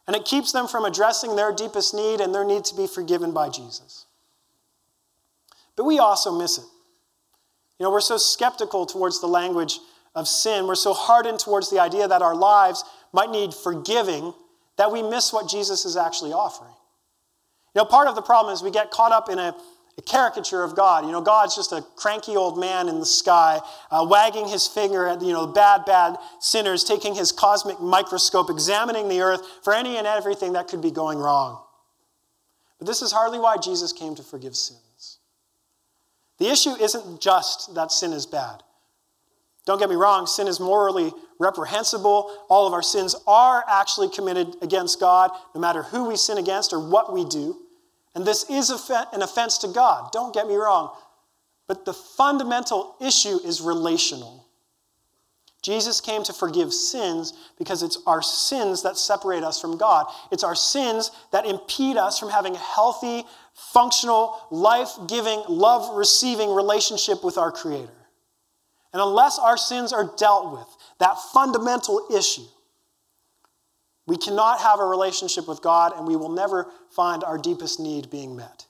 And 0.07 0.15
it 0.15 0.25
keeps 0.25 0.51
them 0.51 0.67
from 0.67 0.85
addressing 0.85 1.35
their 1.35 1.51
deepest 1.51 1.93
need 1.93 2.21
and 2.21 2.33
their 2.33 2.45
need 2.45 2.63
to 2.65 2.75
be 2.75 2.87
forgiven 2.87 3.31
by 3.31 3.49
Jesus. 3.49 4.05
But 5.75 5.85
we 5.85 5.99
also 5.99 6.37
miss 6.37 6.57
it. 6.57 6.65
You 7.79 7.85
know, 7.85 7.91
we're 7.91 8.01
so 8.01 8.17
skeptical 8.17 8.85
towards 8.85 9.19
the 9.19 9.27
language 9.27 9.79
of 10.13 10.27
sin. 10.27 10.67
We're 10.67 10.75
so 10.75 10.93
hardened 10.93 11.39
towards 11.39 11.69
the 11.69 11.79
idea 11.79 12.07
that 12.07 12.21
our 12.21 12.35
lives 12.35 12.83
might 13.11 13.29
need 13.29 13.53
forgiving 13.53 14.33
that 14.77 14.91
we 14.91 15.01
miss 15.01 15.33
what 15.33 15.49
Jesus 15.49 15.85
is 15.85 15.97
actually 15.97 16.33
offering. 16.33 16.73
You 17.73 17.81
know, 17.81 17.85
part 17.85 18.07
of 18.07 18.15
the 18.15 18.21
problem 18.21 18.53
is 18.53 18.61
we 18.61 18.71
get 18.71 18.91
caught 18.91 19.11
up 19.11 19.29
in 19.29 19.39
a, 19.39 19.55
a 19.97 20.01
caricature 20.01 20.63
of 20.63 20.75
God. 20.75 21.05
You 21.05 21.11
know, 21.11 21.21
God's 21.21 21.55
just 21.55 21.71
a 21.71 21.81
cranky 21.95 22.35
old 22.35 22.59
man 22.59 22.89
in 22.89 22.99
the 22.99 23.05
sky, 23.05 23.59
uh, 23.89 24.05
wagging 24.09 24.47
his 24.47 24.67
finger 24.67 25.07
at, 25.07 25.21
you 25.21 25.31
know, 25.31 25.47
bad, 25.47 25.85
bad 25.85 26.17
sinners, 26.39 26.83
taking 26.83 27.15
his 27.15 27.31
cosmic 27.31 27.79
microscope, 27.79 28.49
examining 28.49 29.07
the 29.07 29.21
earth 29.21 29.41
for 29.63 29.73
any 29.73 29.97
and 29.97 30.05
everything 30.05 30.53
that 30.53 30.67
could 30.67 30.81
be 30.81 30.91
going 30.91 31.17
wrong. 31.17 31.61
But 32.77 32.87
this 32.87 33.01
is 33.01 33.13
hardly 33.13 33.39
why 33.39 33.55
Jesus 33.57 33.93
came 33.93 34.15
to 34.15 34.23
forgive 34.23 34.55
sins. 34.55 35.19
The 36.39 36.49
issue 36.49 36.75
isn't 36.75 37.21
just 37.21 37.73
that 37.75 37.91
sin 37.91 38.11
is 38.11 38.25
bad. 38.25 38.63
Don't 39.65 39.79
get 39.79 39.89
me 39.89 39.95
wrong, 39.95 40.27
sin 40.27 40.47
is 40.47 40.59
morally 40.59 41.13
reprehensible. 41.39 42.31
All 42.49 42.67
of 42.67 42.73
our 42.73 42.83
sins 42.83 43.15
are 43.25 43.63
actually 43.67 44.09
committed 44.09 44.55
against 44.61 44.99
God, 44.99 45.31
no 45.55 45.61
matter 45.61 45.83
who 45.83 46.09
we 46.09 46.17
sin 46.17 46.37
against 46.37 46.73
or 46.73 46.79
what 46.79 47.13
we 47.13 47.25
do. 47.25 47.57
And 48.15 48.25
this 48.25 48.49
is 48.49 48.69
an 48.69 49.21
offense 49.21 49.57
to 49.59 49.67
God, 49.67 50.11
don't 50.11 50.33
get 50.33 50.47
me 50.47 50.55
wrong. 50.55 50.95
But 51.67 51.85
the 51.85 51.93
fundamental 51.93 52.95
issue 53.01 53.39
is 53.43 53.61
relational. 53.61 54.45
Jesus 55.61 55.99
came 55.99 56.21
to 56.23 56.31
forgive 56.31 56.71
sins 56.71 57.33
because 57.57 57.81
it's 57.81 57.97
our 58.05 58.21
sins 58.21 58.83
that 58.83 58.97
separate 58.97 59.43
us 59.43 59.59
from 59.59 59.77
God. 59.77 60.05
It's 60.31 60.43
our 60.43 60.53
sins 60.53 61.09
that 61.31 61.47
impede 61.47 61.97
us 61.97 62.19
from 62.19 62.29
having 62.29 62.53
a 62.53 62.59
healthy, 62.59 63.23
functional, 63.53 64.45
life 64.51 64.91
giving, 65.07 65.43
love 65.49 65.97
receiving 65.97 66.53
relationship 66.53 67.23
with 67.23 67.39
our 67.39 67.51
Creator. 67.51 67.89
And 68.93 69.01
unless 69.01 69.39
our 69.39 69.57
sins 69.57 69.91
are 69.91 70.13
dealt 70.17 70.51
with, 70.51 70.67
that 70.99 71.17
fundamental 71.33 72.07
issue, 72.15 72.45
we 74.07 74.17
cannot 74.17 74.59
have 74.59 74.79
a 74.79 74.85
relationship 74.85 75.47
with 75.47 75.61
God 75.61 75.93
and 75.95 76.07
we 76.07 76.15
will 76.15 76.29
never 76.29 76.67
find 76.91 77.23
our 77.23 77.37
deepest 77.37 77.79
need 77.79 78.09
being 78.09 78.35
met. 78.35 78.65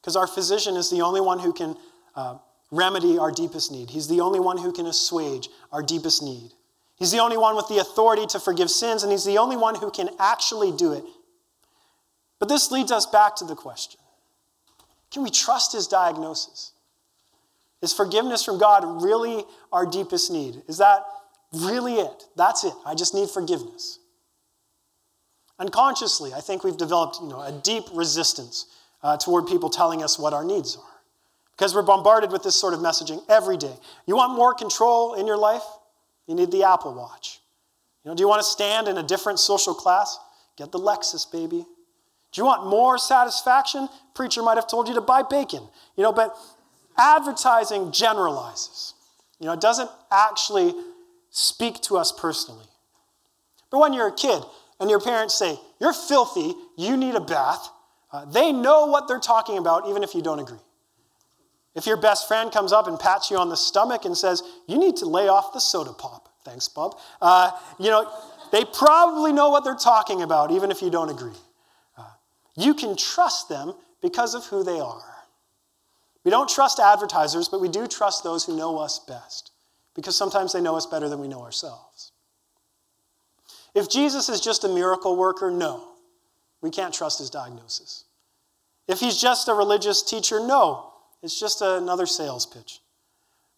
Because 0.00 0.16
our 0.16 0.26
physician 0.26 0.76
is 0.76 0.90
the 0.90 1.02
only 1.02 1.20
one 1.20 1.38
who 1.38 1.52
can 1.52 1.76
uh, 2.14 2.38
remedy 2.70 3.18
our 3.18 3.30
deepest 3.30 3.70
need. 3.70 3.90
He's 3.90 4.08
the 4.08 4.20
only 4.20 4.40
one 4.40 4.58
who 4.58 4.72
can 4.72 4.86
assuage 4.86 5.48
our 5.72 5.82
deepest 5.82 6.22
need. 6.22 6.52
He's 6.96 7.10
the 7.10 7.18
only 7.18 7.36
one 7.36 7.56
with 7.56 7.68
the 7.68 7.78
authority 7.78 8.26
to 8.26 8.38
forgive 8.38 8.70
sins, 8.70 9.02
and 9.02 9.10
he's 9.10 9.24
the 9.24 9.38
only 9.38 9.56
one 9.56 9.74
who 9.74 9.90
can 9.90 10.08
actually 10.18 10.72
do 10.72 10.92
it. 10.92 11.04
But 12.38 12.48
this 12.48 12.70
leads 12.70 12.92
us 12.92 13.06
back 13.06 13.36
to 13.36 13.44
the 13.44 13.54
question 13.54 14.00
can 15.10 15.22
we 15.22 15.30
trust 15.30 15.72
his 15.72 15.86
diagnosis? 15.86 16.72
Is 17.80 17.92
forgiveness 17.92 18.44
from 18.44 18.58
God 18.58 19.02
really 19.02 19.44
our 19.72 19.86
deepest 19.86 20.30
need? 20.30 20.62
Is 20.66 20.78
that 20.78 21.04
really 21.54 21.94
it? 21.94 22.24
That's 22.36 22.64
it. 22.64 22.72
I 22.86 22.94
just 22.94 23.14
need 23.14 23.28
forgiveness. 23.30 23.98
Unconsciously, 25.58 26.32
I 26.34 26.40
think 26.40 26.64
we've 26.64 26.76
developed 26.76 27.18
you 27.22 27.28
know, 27.28 27.40
a 27.40 27.52
deep 27.52 27.84
resistance 27.92 28.66
uh, 29.02 29.16
toward 29.16 29.46
people 29.46 29.70
telling 29.70 30.02
us 30.02 30.18
what 30.18 30.32
our 30.32 30.44
needs 30.44 30.76
are. 30.76 30.82
Because 31.56 31.74
we're 31.74 31.82
bombarded 31.82 32.32
with 32.32 32.42
this 32.42 32.56
sort 32.56 32.74
of 32.74 32.80
messaging 32.80 33.22
every 33.28 33.56
day. 33.56 33.76
You 34.06 34.16
want 34.16 34.34
more 34.34 34.54
control 34.54 35.14
in 35.14 35.26
your 35.26 35.36
life? 35.36 35.62
You 36.26 36.34
need 36.34 36.50
the 36.50 36.64
Apple 36.64 36.94
Watch. 36.94 37.40
You 38.04 38.10
know, 38.10 38.16
do 38.16 38.22
you 38.22 38.28
want 38.28 38.40
to 38.40 38.48
stand 38.48 38.88
in 38.88 38.98
a 38.98 39.02
different 39.02 39.38
social 39.38 39.74
class? 39.74 40.18
Get 40.56 40.72
the 40.72 40.78
Lexus, 40.78 41.30
baby. 41.30 41.64
Do 42.32 42.40
you 42.40 42.44
want 42.44 42.66
more 42.66 42.98
satisfaction? 42.98 43.88
Preacher 44.14 44.42
might 44.42 44.56
have 44.56 44.66
told 44.66 44.88
you 44.88 44.94
to 44.94 45.00
buy 45.00 45.22
bacon. 45.22 45.62
You 45.96 46.02
know, 46.02 46.12
but 46.12 46.36
advertising 46.98 47.92
generalizes. 47.92 48.94
You 49.38 49.46
know, 49.46 49.52
it 49.52 49.60
doesn't 49.60 49.90
actually 50.10 50.74
speak 51.34 51.80
to 51.82 51.96
us 51.96 52.12
personally. 52.12 52.66
But 53.68 53.80
when 53.80 53.92
you're 53.92 54.06
a 54.06 54.14
kid 54.14 54.40
and 54.78 54.88
your 54.88 55.00
parents 55.00 55.34
say, 55.34 55.58
You're 55.80 55.92
filthy, 55.92 56.54
you 56.78 56.96
need 56.96 57.16
a 57.16 57.20
bath, 57.20 57.68
uh, 58.12 58.24
they 58.26 58.52
know 58.52 58.86
what 58.86 59.08
they're 59.08 59.18
talking 59.18 59.58
about, 59.58 59.88
even 59.88 60.04
if 60.04 60.14
you 60.14 60.22
don't 60.22 60.38
agree. 60.38 60.62
If 61.74 61.86
your 61.86 61.96
best 61.96 62.28
friend 62.28 62.52
comes 62.52 62.72
up 62.72 62.86
and 62.86 62.98
pats 63.00 63.32
you 63.32 63.36
on 63.36 63.48
the 63.48 63.56
stomach 63.56 64.04
and 64.04 64.16
says, 64.16 64.44
You 64.68 64.78
need 64.78 64.96
to 64.98 65.06
lay 65.06 65.26
off 65.26 65.52
the 65.52 65.58
soda 65.58 65.92
pop, 65.92 66.28
thanks, 66.44 66.68
Bob, 66.68 66.96
uh, 67.20 67.50
you 67.80 67.90
know, 67.90 68.08
they 68.52 68.64
probably 68.64 69.32
know 69.32 69.50
what 69.50 69.64
they're 69.64 69.74
talking 69.74 70.22
about, 70.22 70.52
even 70.52 70.70
if 70.70 70.82
you 70.82 70.90
don't 70.90 71.10
agree. 71.10 71.36
Uh, 71.98 72.04
you 72.56 72.74
can 72.74 72.96
trust 72.96 73.48
them 73.48 73.74
because 74.00 74.36
of 74.36 74.44
who 74.44 74.62
they 74.62 74.78
are. 74.78 75.02
We 76.22 76.30
don't 76.30 76.48
trust 76.48 76.78
advertisers, 76.78 77.48
but 77.48 77.60
we 77.60 77.68
do 77.68 77.88
trust 77.88 78.22
those 78.22 78.44
who 78.44 78.56
know 78.56 78.78
us 78.78 79.00
best 79.00 79.50
because 79.94 80.16
sometimes 80.16 80.52
they 80.52 80.60
know 80.60 80.76
us 80.76 80.86
better 80.86 81.08
than 81.08 81.20
we 81.20 81.28
know 81.28 81.42
ourselves. 81.42 82.12
If 83.74 83.88
Jesus 83.88 84.28
is 84.28 84.40
just 84.40 84.64
a 84.64 84.68
miracle 84.68 85.16
worker, 85.16 85.50
no, 85.50 85.88
we 86.60 86.70
can't 86.70 86.94
trust 86.94 87.18
his 87.18 87.30
diagnosis. 87.30 88.04
If 88.86 89.00
he's 89.00 89.20
just 89.20 89.48
a 89.48 89.54
religious 89.54 90.02
teacher, 90.02 90.40
no, 90.40 90.92
it's 91.22 91.38
just 91.38 91.62
another 91.62 92.06
sales 92.06 92.46
pitch. 92.46 92.80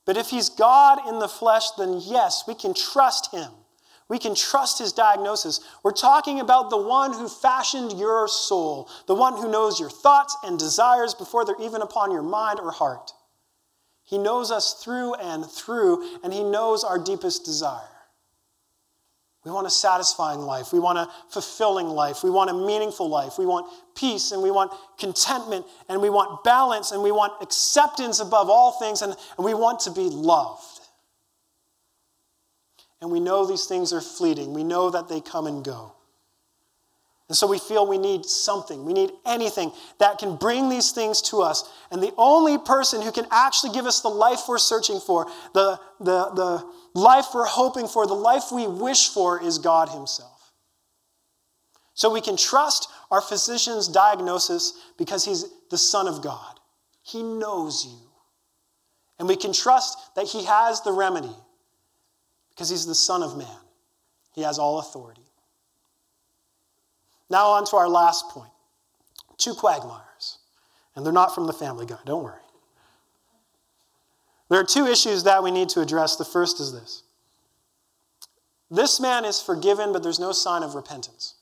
But 0.05 0.17
if 0.17 0.29
he's 0.29 0.49
God 0.49 1.07
in 1.09 1.19
the 1.19 1.29
flesh, 1.29 1.71
then 1.73 2.01
yes, 2.01 2.45
we 2.47 2.55
can 2.55 2.75
trust 2.75 3.33
him. 3.33 3.51
We 4.09 4.21
can 4.21 4.37
trust 4.37 4.79
his 4.79 4.93
diagnosis. 4.93 5.61
We're 5.83 5.91
talking 5.91 6.39
about 6.39 6.71
the 6.71 6.77
one 6.77 7.13
who 7.13 7.29
fashioned 7.29 7.99
your 7.99 8.29
soul, 8.29 8.89
the 9.09 9.17
one 9.17 9.37
who 9.37 9.51
knows 9.51 9.81
your 9.81 9.91
thoughts 9.91 10.37
and 10.45 10.59
desires 10.59 11.13
before 11.13 11.45
they're 11.45 11.61
even 11.61 11.83
upon 11.83 12.13
your 12.13 12.23
mind 12.23 12.61
or 12.61 12.71
heart. 12.71 13.11
He 14.07 14.19
knows 14.19 14.51
us 14.51 14.83
through 14.83 15.15
and 15.15 15.45
through, 15.45 16.21
and 16.23 16.33
he 16.33 16.43
knows 16.43 16.85
our 16.85 16.99
deepest 16.99 17.45
desire. 17.45 17.83
We 19.45 19.53
want 19.53 19.67
a 19.67 19.71
satisfying 19.71 20.41
life. 20.41 20.73
We 20.73 20.81
want 20.81 20.99
a 20.99 21.09
fulfilling 21.29 21.87
life. 21.87 22.25
We 22.25 22.31
want 22.31 22.51
a 22.51 22.53
meaningful 22.53 23.09
life. 23.09 23.39
We 23.39 23.47
want 23.47 23.73
peace 23.95 24.33
and 24.33 24.43
we 24.43 24.51
want 24.51 24.73
contentment 24.99 25.65
and 25.89 26.03
we 26.03 26.11
want 26.11 26.43
balance 26.43 26.91
and 26.91 27.01
we 27.01 27.13
want 27.13 27.41
acceptance 27.41 28.19
above 28.19 28.51
all 28.51 28.73
things 28.73 29.03
and, 29.03 29.15
and 29.37 29.45
we 29.45 29.55
want 29.55 29.79
to 29.81 29.93
be 29.93 30.09
loved. 30.09 30.81
And 33.01 33.13
we 33.13 33.21
know 33.21 33.47
these 33.47 33.67
things 33.67 33.93
are 33.93 34.01
fleeting. 34.01 34.53
We 34.53 34.65
know 34.65 34.91
that 34.91 35.09
they 35.09 35.21
come 35.21 35.47
and 35.47 35.65
go. 35.65 35.96
And 37.29 37.37
so 37.37 37.47
we 37.47 37.59
feel 37.59 37.87
we 37.87 37.99
need 37.99 38.25
something, 38.25 38.85
we 38.85 38.93
need 38.93 39.11
anything 39.27 39.73
that 39.99 40.19
can 40.19 40.37
bring 40.37 40.69
these 40.69 40.93
things 40.93 41.21
to 41.23 41.43
us. 41.43 41.69
And 41.91 42.01
the 42.01 42.13
only 42.17 42.57
person 42.57 43.03
who 43.03 43.11
can 43.11 43.27
actually 43.33 43.73
give 43.73 43.85
us 43.85 44.01
the 44.01 44.09
life 44.09 44.43
we're 44.49 44.59
searching 44.59 45.01
for, 45.01 45.27
the, 45.53 45.81
the, 45.99 46.31
the 46.31 46.65
life 46.95 47.27
we're 47.35 47.47
hoping 47.47 47.89
for, 47.89 48.07
the 48.07 48.15
life 48.15 48.45
we 48.53 48.69
wish 48.69 49.09
for, 49.09 49.43
is 49.43 49.59
God 49.59 49.89
Himself. 49.89 50.53
So 51.95 52.13
we 52.13 52.21
can 52.21 52.37
trust 52.37 52.89
our 53.11 53.21
physician's 53.21 53.89
diagnosis 53.89 54.75
because 54.97 55.25
He's 55.25 55.47
the 55.71 55.79
Son 55.79 56.07
of 56.07 56.23
God. 56.23 56.61
He 57.03 57.25
knows 57.25 57.85
you. 57.85 58.09
And 59.19 59.27
we 59.27 59.37
can 59.37 59.53
trust 59.53 60.15
that 60.15 60.27
He 60.27 60.45
has 60.45 60.83
the 60.83 60.93
remedy 60.93 61.35
because 62.57 62.71
he's 62.71 62.87
the 62.87 62.95
Son 62.95 63.23
of 63.23 63.37
Man. 63.37 63.47
He 64.35 64.43
has 64.43 64.59
all 64.59 64.79
authority. 64.79 65.26
Now, 67.29 67.49
on 67.49 67.67
to 67.67 67.77
our 67.77 67.89
last 67.89 68.29
point 68.31 68.51
two 69.39 69.55
quagmires. 69.55 70.39
And 70.95 71.05
they're 71.05 71.13
not 71.13 71.35
from 71.35 71.47
the 71.47 71.53
family 71.53 71.85
guy, 71.85 71.99
don't 72.07 72.25
worry. 72.25 72.41
There 74.49 74.59
are 74.59 74.65
two 74.65 74.87
issues 74.87 75.25
that 75.25 75.43
we 75.43 75.51
need 75.51 75.69
to 75.71 75.81
address. 75.81 76.17
The 76.17 76.25
first 76.25 76.61
is 76.61 76.73
this 76.73 77.03
this 78.71 78.99
man 78.99 79.25
is 79.25 79.41
forgiven, 79.41 79.93
but 79.93 80.03
there's 80.03 80.19
no 80.19 80.33
sign 80.33 80.63
of 80.63 80.75
repentance. 80.75 81.35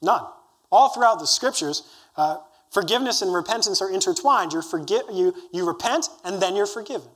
None. 0.00 0.24
All 0.70 0.90
throughout 0.90 1.18
the 1.18 1.26
scriptures, 1.26 1.82
uh, 2.16 2.38
forgiveness 2.70 3.22
and 3.22 3.32
repentance 3.32 3.80
are 3.80 3.90
intertwined. 3.90 4.52
You're 4.52 4.62
forgi- 4.62 5.12
you, 5.12 5.34
you 5.52 5.66
repent, 5.66 6.08
and 6.24 6.40
then 6.40 6.54
you're 6.54 6.66
forgiven. 6.66 7.08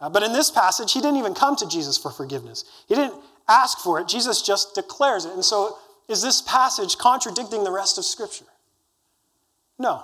Uh, 0.00 0.08
but 0.08 0.22
in 0.22 0.32
this 0.32 0.50
passage, 0.50 0.92
he 0.92 1.00
didn't 1.00 1.16
even 1.16 1.34
come 1.34 1.56
to 1.56 1.68
Jesus 1.68 1.96
for 1.96 2.10
forgiveness. 2.10 2.64
He 2.86 2.94
didn't 2.94 3.14
ask 3.48 3.78
for 3.78 3.98
it. 4.00 4.08
Jesus 4.08 4.42
just 4.42 4.74
declares 4.74 5.24
it. 5.24 5.32
And 5.32 5.44
so, 5.44 5.78
is 6.08 6.22
this 6.22 6.40
passage 6.42 6.96
contradicting 6.96 7.64
the 7.64 7.70
rest 7.70 7.98
of 7.98 8.04
Scripture? 8.04 8.46
No. 9.78 10.02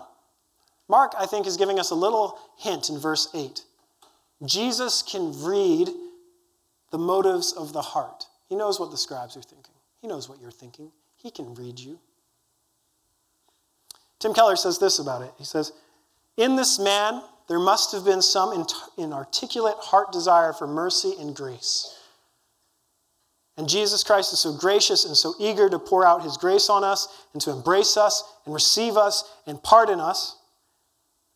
Mark, 0.88 1.12
I 1.18 1.26
think, 1.26 1.46
is 1.46 1.56
giving 1.56 1.78
us 1.78 1.90
a 1.90 1.94
little 1.94 2.38
hint 2.58 2.90
in 2.90 2.98
verse 2.98 3.28
8. 3.34 3.62
Jesus 4.44 5.02
can 5.02 5.42
read 5.42 5.88
the 6.90 6.98
motives 6.98 7.52
of 7.52 7.72
the 7.72 7.82
heart. 7.82 8.26
He 8.48 8.54
knows 8.54 8.78
what 8.78 8.90
the 8.90 8.96
scribes 8.96 9.36
are 9.36 9.42
thinking, 9.42 9.74
he 10.00 10.06
knows 10.06 10.28
what 10.28 10.40
you're 10.40 10.50
thinking. 10.50 10.92
He 11.16 11.30
can 11.30 11.54
read 11.54 11.80
you. 11.80 11.98
Tim 14.18 14.34
Keller 14.34 14.56
says 14.56 14.78
this 14.78 14.98
about 14.98 15.22
it. 15.22 15.32
He 15.38 15.44
says, 15.44 15.72
In 16.36 16.56
this 16.56 16.78
man, 16.78 17.22
there 17.48 17.58
must 17.58 17.92
have 17.92 18.04
been 18.04 18.20
some 18.20 18.66
inarticulate 18.98 19.76
heart 19.78 20.12
desire 20.12 20.52
for 20.52 20.66
mercy 20.66 21.14
and 21.18 21.34
grace. 21.34 21.98
And 23.56 23.68
Jesus 23.68 24.02
Christ 24.02 24.32
is 24.32 24.40
so 24.40 24.52
gracious 24.52 25.04
and 25.04 25.16
so 25.16 25.34
eager 25.38 25.68
to 25.68 25.78
pour 25.78 26.04
out 26.04 26.22
his 26.22 26.36
grace 26.36 26.68
on 26.68 26.82
us 26.82 27.06
and 27.32 27.42
to 27.42 27.52
embrace 27.52 27.96
us 27.96 28.24
and 28.44 28.54
receive 28.54 28.96
us 28.96 29.24
and 29.46 29.62
pardon 29.62 30.00
us 30.00 30.36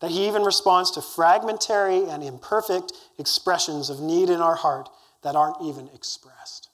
that 0.01 0.11
he 0.11 0.27
even 0.27 0.43
responds 0.43 0.91
to 0.93 1.03
fragmentary 1.03 2.05
and 2.05 2.23
imperfect 2.23 2.93
expressions 3.19 3.91
of 3.91 4.01
need 4.01 4.31
in 4.31 4.41
our 4.41 4.55
heart 4.55 4.89
that 5.23 5.37
aren't 5.37 5.63
even 5.63 5.89
expressed. 5.95 6.69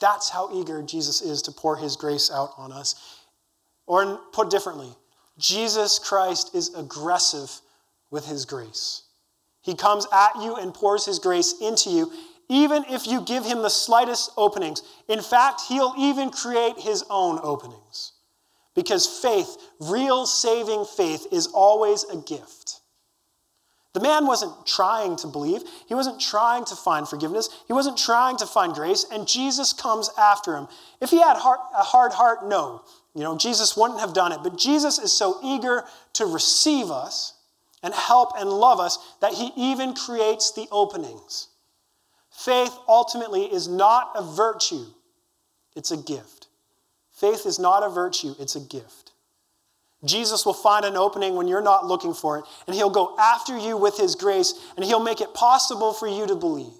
That's 0.00 0.28
how 0.28 0.50
eager 0.52 0.82
Jesus 0.82 1.22
is 1.22 1.42
to 1.42 1.52
pour 1.52 1.76
his 1.76 1.96
grace 1.96 2.30
out 2.30 2.50
on 2.56 2.72
us. 2.72 3.20
Or 3.86 4.20
put 4.32 4.50
differently, 4.50 4.88
Jesus 5.38 5.98
Christ 5.98 6.54
is 6.54 6.74
aggressive 6.74 7.50
with 8.10 8.26
his 8.26 8.44
grace. 8.44 9.02
He 9.62 9.74
comes 9.74 10.06
at 10.12 10.42
you 10.42 10.56
and 10.56 10.74
pours 10.74 11.06
his 11.06 11.18
grace 11.18 11.54
into 11.60 11.90
you, 11.90 12.12
even 12.52 12.84
if 12.90 13.06
you 13.06 13.22
give 13.22 13.46
him 13.46 13.62
the 13.62 13.70
slightest 13.70 14.30
openings. 14.36 14.82
In 15.08 15.22
fact, 15.22 15.62
he'll 15.68 15.94
even 15.98 16.30
create 16.30 16.78
his 16.78 17.02
own 17.08 17.40
openings. 17.42 18.12
Because 18.74 19.06
faith, 19.06 19.56
real 19.80 20.26
saving 20.26 20.84
faith, 20.84 21.26
is 21.32 21.46
always 21.46 22.04
a 22.04 22.16
gift. 22.18 22.80
The 23.94 24.00
man 24.00 24.26
wasn't 24.26 24.66
trying 24.66 25.16
to 25.16 25.28
believe. 25.28 25.62
He 25.86 25.94
wasn't 25.94 26.20
trying 26.20 26.66
to 26.66 26.76
find 26.76 27.08
forgiveness. 27.08 27.48
He 27.66 27.72
wasn't 27.72 27.96
trying 27.96 28.36
to 28.38 28.46
find 28.46 28.74
grace, 28.74 29.06
and 29.10 29.26
Jesus 29.26 29.72
comes 29.72 30.10
after 30.18 30.54
him. 30.54 30.68
If 31.00 31.08
he 31.08 31.20
had 31.20 31.38
heart, 31.38 31.60
a 31.74 31.82
hard 31.82 32.12
heart, 32.12 32.46
no. 32.46 32.82
You 33.14 33.22
know, 33.22 33.36
Jesus 33.36 33.76
wouldn't 33.78 34.00
have 34.00 34.12
done 34.12 34.32
it. 34.32 34.40
But 34.42 34.58
Jesus 34.58 34.98
is 34.98 35.12
so 35.12 35.38
eager 35.42 35.84
to 36.14 36.26
receive 36.26 36.90
us 36.90 37.34
and 37.82 37.94
help 37.94 38.32
and 38.38 38.50
love 38.50 38.78
us 38.78 38.98
that 39.20 39.32
he 39.32 39.52
even 39.56 39.94
creates 39.94 40.52
the 40.52 40.66
openings. 40.70 41.48
Faith 42.32 42.76
ultimately 42.88 43.44
is 43.44 43.68
not 43.68 44.10
a 44.14 44.22
virtue, 44.22 44.86
it's 45.76 45.90
a 45.90 45.96
gift. 45.96 46.48
Faith 47.12 47.46
is 47.46 47.58
not 47.58 47.82
a 47.82 47.90
virtue, 47.90 48.34
it's 48.40 48.56
a 48.56 48.60
gift. 48.60 49.12
Jesus 50.04 50.44
will 50.44 50.54
find 50.54 50.84
an 50.84 50.96
opening 50.96 51.36
when 51.36 51.46
you're 51.46 51.62
not 51.62 51.86
looking 51.86 52.14
for 52.14 52.38
it, 52.38 52.44
and 52.66 52.74
he'll 52.74 52.90
go 52.90 53.14
after 53.18 53.56
you 53.56 53.76
with 53.76 53.96
his 53.96 54.16
grace, 54.16 54.54
and 54.76 54.84
he'll 54.84 55.02
make 55.02 55.20
it 55.20 55.32
possible 55.34 55.92
for 55.92 56.08
you 56.08 56.26
to 56.26 56.34
believe. 56.34 56.72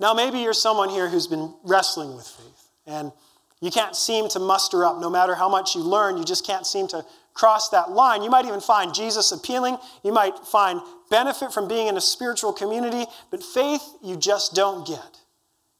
Now, 0.00 0.14
maybe 0.14 0.40
you're 0.40 0.52
someone 0.52 0.88
here 0.88 1.08
who's 1.08 1.26
been 1.26 1.54
wrestling 1.64 2.16
with 2.16 2.26
faith, 2.26 2.70
and 2.86 3.12
you 3.60 3.70
can't 3.70 3.94
seem 3.94 4.28
to 4.30 4.38
muster 4.38 4.84
up. 4.84 4.98
No 4.98 5.10
matter 5.10 5.34
how 5.34 5.48
much 5.48 5.74
you 5.74 5.82
learn, 5.82 6.16
you 6.16 6.24
just 6.24 6.46
can't 6.46 6.66
seem 6.66 6.88
to 6.88 7.04
cross 7.38 7.68
that 7.68 7.90
line. 7.90 8.22
You 8.22 8.30
might 8.30 8.46
even 8.46 8.60
find 8.60 8.92
Jesus 8.92 9.30
appealing. 9.30 9.78
You 10.02 10.12
might 10.12 10.36
find 10.40 10.80
benefit 11.08 11.52
from 11.52 11.68
being 11.68 11.86
in 11.86 11.96
a 11.96 12.00
spiritual 12.00 12.52
community, 12.52 13.06
but 13.30 13.42
faith 13.42 13.82
you 14.02 14.16
just 14.16 14.54
don't 14.54 14.86
get. 14.86 15.20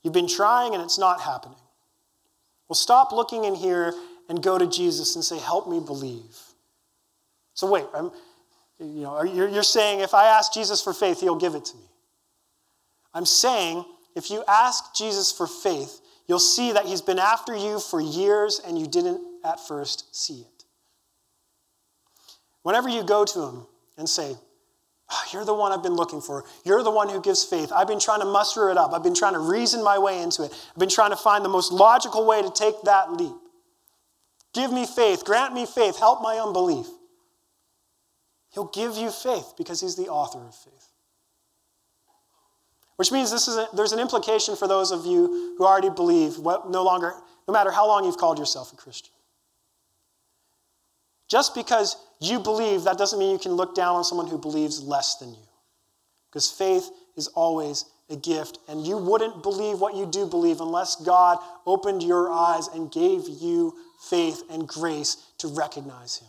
You've 0.03 0.14
been 0.14 0.29
trying 0.29 0.75
and 0.75 0.83
it's 0.83 0.99
not 0.99 1.21
happening. 1.21 1.59
Well, 2.68 2.77
stop 2.77 3.11
looking 3.11 3.44
in 3.44 3.57
here 3.57 3.92
and 4.29 4.40
go 4.40 4.57
to 4.57 4.68
Jesus 4.68 5.16
and 5.16 5.25
say, 5.25 5.38
Help 5.38 5.68
me 5.68 5.81
believe. 5.81 6.37
So, 7.55 7.68
wait, 7.68 7.87
I'm, 7.92 8.12
you 8.79 9.03
know, 9.03 9.23
you're, 9.25 9.49
you're 9.49 9.62
saying 9.64 10.01
if 10.01 10.14
I 10.14 10.27
ask 10.27 10.53
Jesus 10.53 10.81
for 10.81 10.92
faith, 10.92 11.21
he'll 11.21 11.35
give 11.35 11.57
it 11.57 11.64
to 11.64 11.77
me. 11.77 11.83
I'm 13.12 13.27
saying 13.27 13.85
if 14.14 14.31
you 14.31 14.44
ask 14.47 14.94
Jesus 14.94 15.33
for 15.33 15.49
faith, 15.49 16.01
you'll 16.29 16.38
see 16.38 16.71
that 16.73 16.85
he's 16.85 17.03
been 17.03 17.18
after 17.18 17.57
you 17.57 17.81
for 17.81 18.01
years 18.01 18.61
and 18.64 18.79
you 18.79 18.87
didn't 18.87 19.21
at 19.44 19.66
first 19.66 20.14
see 20.14 20.42
it. 20.42 20.58
Whenever 22.68 22.90
you 22.90 23.02
go 23.02 23.24
to 23.24 23.40
him 23.44 23.66
and 23.96 24.07
say, 24.07 24.37
oh, 25.11 25.22
You're 25.33 25.46
the 25.46 25.54
one 25.54 25.72
I've 25.72 25.83
been 25.83 25.96
looking 25.96 26.20
for. 26.20 26.44
You're 26.66 26.83
the 26.83 26.90
one 26.90 27.09
who 27.09 27.18
gives 27.18 27.42
faith. 27.42 27.72
I've 27.74 27.88
been 27.88 27.98
trying 27.98 28.20
to 28.20 28.26
muster 28.26 28.68
it 28.68 28.76
up. 28.76 28.92
I've 28.92 29.02
been 29.02 29.14
trying 29.14 29.33
to 29.33 29.38
reason 29.38 29.83
my 29.83 29.98
way 29.98 30.20
into 30.20 30.42
it. 30.42 30.52
I've 30.70 30.78
been 30.78 30.90
trying 30.90 31.09
to 31.09 31.16
find 31.16 31.42
the 31.42 31.48
most 31.48 31.72
logical 31.72 32.26
way 32.26 32.42
to 32.42 32.50
take 32.50 32.74
that 32.83 33.11
leap. 33.14 33.33
Give 34.52 34.70
me 34.70 34.85
faith. 34.85 35.24
Grant 35.24 35.54
me 35.54 35.64
faith. 35.64 35.98
Help 35.98 36.20
my 36.20 36.37
unbelief. 36.37 36.85
He'll 38.52 38.68
give 38.68 38.98
you 38.98 39.11
faith 39.11 39.54
because 39.57 39.81
he's 39.81 39.96
the 39.96 40.09
author 40.09 40.46
of 40.46 40.54
faith. 40.54 40.88
Which 42.96 43.11
means 43.11 43.31
this 43.31 43.48
is 43.48 43.57
a, 43.57 43.66
there's 43.74 43.92
an 43.92 43.98
implication 43.98 44.57
for 44.57 44.68
those 44.68 44.90
of 44.90 45.07
you 45.07 45.54
who 45.57 45.64
already 45.64 45.88
believe, 45.88 46.37
what, 46.37 46.68
no 46.68 46.85
longer, 46.85 47.14
no 47.46 47.54
matter 47.54 47.70
how 47.70 47.87
long 47.87 48.04
you've 48.04 48.18
called 48.18 48.38
yourself 48.38 48.74
a 48.74 48.76
Christian. 48.76 49.14
Just 51.29 51.55
because 51.55 51.97
you 52.21 52.41
believe, 52.41 52.85
that 52.85 52.99
doesn't 52.99 53.19
mean 53.19 53.33
you 53.33 53.38
can 53.38 53.53
look 53.53 53.75
down 53.75 53.97
on 53.97 54.05
someone 54.05 54.27
who 54.27 54.38
believes 54.38 54.83
less 54.83 55.17
than 55.17 55.31
you. 55.31 55.47
Because 56.31 56.51
faith 56.51 56.91
is 57.17 57.29
always 57.29 57.85
a 58.11 58.17
gift, 58.17 58.59
and 58.69 58.87
you 58.87 58.97
wouldn't 58.97 59.43
believe 59.43 59.81
what 59.81 59.95
you 59.95 60.07
do 60.07 60.27
believe 60.27 60.61
unless 60.61 60.97
God 60.97 61.38
opened 61.67 62.03
your 62.03 62.31
eyes 62.31 62.69
and 62.69 62.91
gave 62.91 63.29
you 63.29 63.75
faith 64.09 64.43
and 64.51 64.67
grace 64.67 65.17
to 65.38 65.49
recognize 65.49 66.17
Him. 66.17 66.29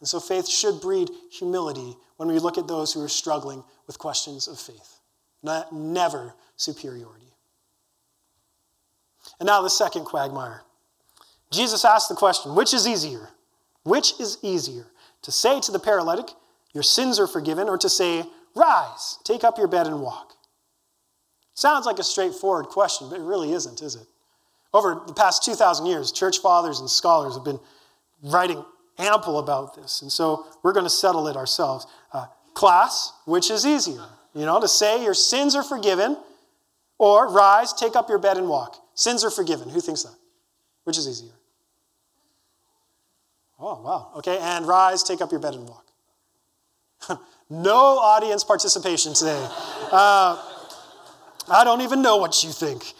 And 0.00 0.08
so 0.08 0.18
faith 0.18 0.48
should 0.48 0.80
breed 0.80 1.10
humility 1.30 1.96
when 2.16 2.28
we 2.28 2.38
look 2.40 2.58
at 2.58 2.66
those 2.66 2.92
who 2.92 3.02
are 3.02 3.08
struggling 3.08 3.62
with 3.86 3.98
questions 3.98 4.48
of 4.48 4.58
faith 4.58 4.98
not, 5.42 5.72
never 5.72 6.34
superiority. 6.56 7.32
And 9.38 9.46
now 9.46 9.62
the 9.62 9.70
second 9.70 10.04
quagmire. 10.04 10.62
Jesus 11.50 11.84
asked 11.84 12.08
the 12.08 12.14
question 12.14 12.54
which 12.54 12.74
is 12.74 12.86
easier? 12.86 13.28
Which 13.84 14.18
is 14.20 14.38
easier? 14.42 14.86
To 15.22 15.32
say 15.32 15.60
to 15.60 15.72
the 15.72 15.78
paralytic, 15.78 16.26
Your 16.72 16.82
sins 16.82 17.18
are 17.18 17.26
forgiven, 17.26 17.68
or 17.68 17.78
to 17.78 17.88
say, 17.88 18.24
Rise, 18.54 19.18
take 19.24 19.44
up 19.44 19.58
your 19.58 19.68
bed 19.68 19.86
and 19.86 20.00
walk? 20.00 20.32
Sounds 21.54 21.86
like 21.86 21.98
a 21.98 22.04
straightforward 22.04 22.66
question, 22.66 23.08
but 23.10 23.18
it 23.18 23.24
really 23.24 23.52
isn't, 23.52 23.82
is 23.82 23.94
it? 23.96 24.06
Over 24.72 25.02
the 25.06 25.14
past 25.14 25.44
2,000 25.44 25.86
years, 25.86 26.12
church 26.12 26.38
fathers 26.38 26.80
and 26.80 26.88
scholars 26.88 27.34
have 27.34 27.44
been 27.44 27.58
writing 28.22 28.64
ample 28.98 29.38
about 29.38 29.74
this, 29.74 30.02
and 30.02 30.12
so 30.12 30.46
we're 30.62 30.72
going 30.72 30.86
to 30.86 30.90
settle 30.90 31.28
it 31.28 31.36
ourselves. 31.36 31.86
Uh, 32.12 32.26
class, 32.54 33.12
which 33.24 33.50
is 33.50 33.64
easier? 33.64 34.04
You 34.34 34.44
know, 34.44 34.60
to 34.60 34.68
say 34.68 35.02
your 35.02 35.14
sins 35.14 35.54
are 35.54 35.62
forgiven 35.62 36.16
or 36.98 37.30
rise, 37.32 37.72
take 37.72 37.96
up 37.96 38.08
your 38.08 38.18
bed 38.18 38.36
and 38.36 38.48
walk. 38.48 38.76
Sins 38.94 39.24
are 39.24 39.30
forgiven. 39.30 39.68
Who 39.68 39.80
thinks 39.80 40.02
that? 40.02 40.14
Which 40.84 40.98
is 40.98 41.08
easier? 41.08 41.32
Oh, 43.58 43.80
wow. 43.82 44.12
Okay, 44.16 44.38
and 44.40 44.66
rise, 44.66 45.02
take 45.02 45.20
up 45.20 45.30
your 45.30 45.40
bed 45.40 45.54
and 45.54 45.68
walk. 45.68 45.86
no 47.50 47.98
audience 47.98 48.44
participation 48.44 49.14
today. 49.14 49.46
Uh, 49.90 50.42
I 51.50 51.62
don't 51.64 51.80
even 51.80 52.02
know 52.02 52.18
what 52.18 52.44
you 52.44 52.50
think. 52.50 52.92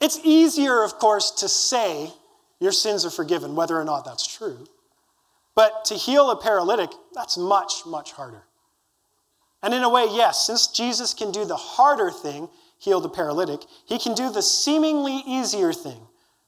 It's 0.00 0.20
easier, 0.22 0.82
of 0.82 0.94
course, 0.98 1.30
to 1.32 1.48
say 1.48 2.12
your 2.60 2.72
sins 2.72 3.04
are 3.04 3.10
forgiven, 3.10 3.56
whether 3.56 3.78
or 3.78 3.84
not 3.84 4.04
that's 4.04 4.26
true. 4.26 4.66
But 5.54 5.86
to 5.86 5.94
heal 5.94 6.30
a 6.30 6.40
paralytic, 6.40 6.90
that's 7.14 7.38
much, 7.38 7.86
much 7.86 8.12
harder. 8.12 8.44
And 9.62 9.72
in 9.72 9.82
a 9.82 9.88
way, 9.88 10.06
yes, 10.10 10.46
since 10.46 10.66
Jesus 10.66 11.14
can 11.14 11.32
do 11.32 11.44
the 11.44 11.56
harder 11.56 12.10
thing, 12.10 12.48
heal 12.78 13.00
the 13.00 13.08
paralytic, 13.08 13.60
he 13.86 13.98
can 13.98 14.14
do 14.14 14.30
the 14.30 14.42
seemingly 14.42 15.22
easier 15.26 15.72
thing, 15.72 16.00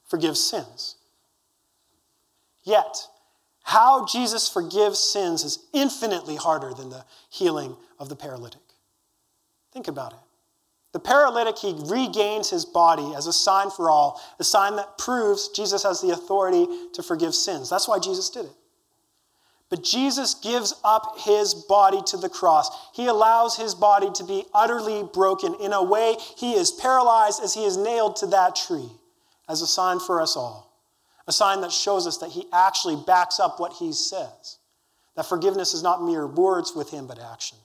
forgive 0.07 0.37
sins. 0.37 0.95
Yet, 2.63 3.07
how 3.63 4.05
Jesus 4.05 4.49
forgives 4.49 4.99
sins 4.99 5.43
is 5.43 5.59
infinitely 5.73 6.35
harder 6.35 6.73
than 6.73 6.89
the 6.89 7.05
healing 7.29 7.75
of 7.99 8.09
the 8.09 8.15
paralytic. 8.15 8.61
Think 9.71 9.87
about 9.87 10.13
it. 10.13 10.19
The 10.91 10.99
paralytic, 10.99 11.57
he 11.59 11.75
regains 11.85 12.49
his 12.49 12.65
body 12.65 13.13
as 13.15 13.27
a 13.27 13.33
sign 13.33 13.69
for 13.69 13.91
all, 13.91 14.19
a 14.39 14.43
sign 14.43 14.75
that 14.77 14.97
proves 14.97 15.49
Jesus 15.49 15.83
has 15.83 16.01
the 16.01 16.09
authority 16.09 16.67
to 16.93 17.03
forgive 17.03 17.35
sins. 17.35 17.69
That's 17.69 17.87
why 17.87 17.99
Jesus 17.99 18.29
did 18.29 18.45
it. 18.45 18.51
But 19.69 19.83
Jesus 19.83 20.33
gives 20.33 20.73
up 20.83 21.19
his 21.19 21.53
body 21.53 22.01
to 22.07 22.17
the 22.17 22.29
cross. 22.29 22.71
He 22.95 23.05
allows 23.05 23.55
his 23.55 23.75
body 23.75 24.09
to 24.15 24.23
be 24.23 24.45
utterly 24.51 25.03
broken. 25.13 25.53
In 25.61 25.73
a 25.73 25.83
way, 25.83 26.15
he 26.37 26.53
is 26.53 26.71
paralyzed 26.71 27.39
as 27.43 27.53
he 27.53 27.65
is 27.65 27.77
nailed 27.77 28.15
to 28.17 28.27
that 28.27 28.55
tree 28.55 28.89
as 29.47 29.61
a 29.61 29.67
sign 29.67 29.99
for 29.99 30.21
us 30.21 30.35
all. 30.35 30.68
A 31.29 31.31
sign 31.31 31.61
that 31.61 31.71
shows 31.71 32.07
us 32.07 32.17
that 32.17 32.31
he 32.31 32.47
actually 32.51 32.95
backs 33.05 33.39
up 33.39 33.59
what 33.59 33.73
he 33.73 33.93
says. 33.93 34.57
That 35.15 35.29
forgiveness 35.29 35.75
is 35.75 35.83
not 35.83 36.03
mere 36.03 36.25
words 36.25 36.73
with 36.75 36.89
him, 36.89 37.05
but 37.05 37.19
action. 37.19 37.59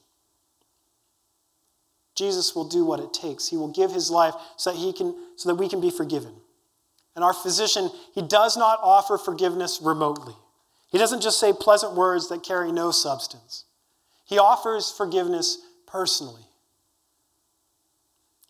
Jesus 2.15 2.55
will 2.55 2.69
do 2.69 2.85
what 2.85 3.01
it 3.01 3.15
takes. 3.15 3.49
He 3.49 3.57
will 3.57 3.73
give 3.73 3.91
his 3.91 4.11
life 4.11 4.35
so 4.59 4.71
that, 4.71 4.79
he 4.79 4.93
can, 4.93 5.15
so 5.37 5.49
that 5.49 5.55
we 5.55 5.71
can 5.71 5.81
be 5.81 5.89
forgiven. 5.89 6.35
And 7.17 7.25
our 7.25 7.33
physician, 7.33 7.89
he 8.15 8.21
does 8.21 8.55
not 8.55 8.81
offer 8.83 9.17
forgiveness 9.17 9.81
remotely. 9.83 10.35
He 10.93 10.99
doesn't 10.99 11.23
just 11.23 11.41
say 11.41 11.55
pleasant 11.59 11.95
words 11.95 12.29
that 12.29 12.43
carry 12.43 12.71
no 12.71 12.91
substance. 12.91 13.65
He 14.27 14.39
offers 14.39 14.91
forgiveness 14.91 15.57
personally. 15.87 16.45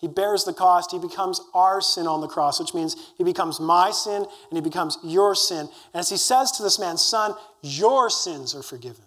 He 0.05 0.09
bears 0.09 0.45
the 0.45 0.53
cost. 0.53 0.91
He 0.91 0.99
becomes 0.99 1.41
our 1.55 1.81
sin 1.81 2.07
on 2.07 2.21
the 2.21 2.29
cross, 2.29 2.61
which 2.61 2.75
means 2.75 2.95
he 3.17 3.25
becomes 3.25 3.59
my 3.59 3.91
sin 3.91 4.17
and 4.51 4.53
he 4.53 4.61
becomes 4.61 4.99
your 5.03 5.35
sin. 5.35 5.61
And 5.61 6.01
as 6.01 6.11
he 6.11 6.19
says 6.19 6.53
to 6.53 6.63
this 6.63 6.79
man, 6.79 6.99
Son, 6.99 7.33
your 7.63 8.11
sins 8.11 8.55
are 8.55 8.63
forgiven. 8.63 9.07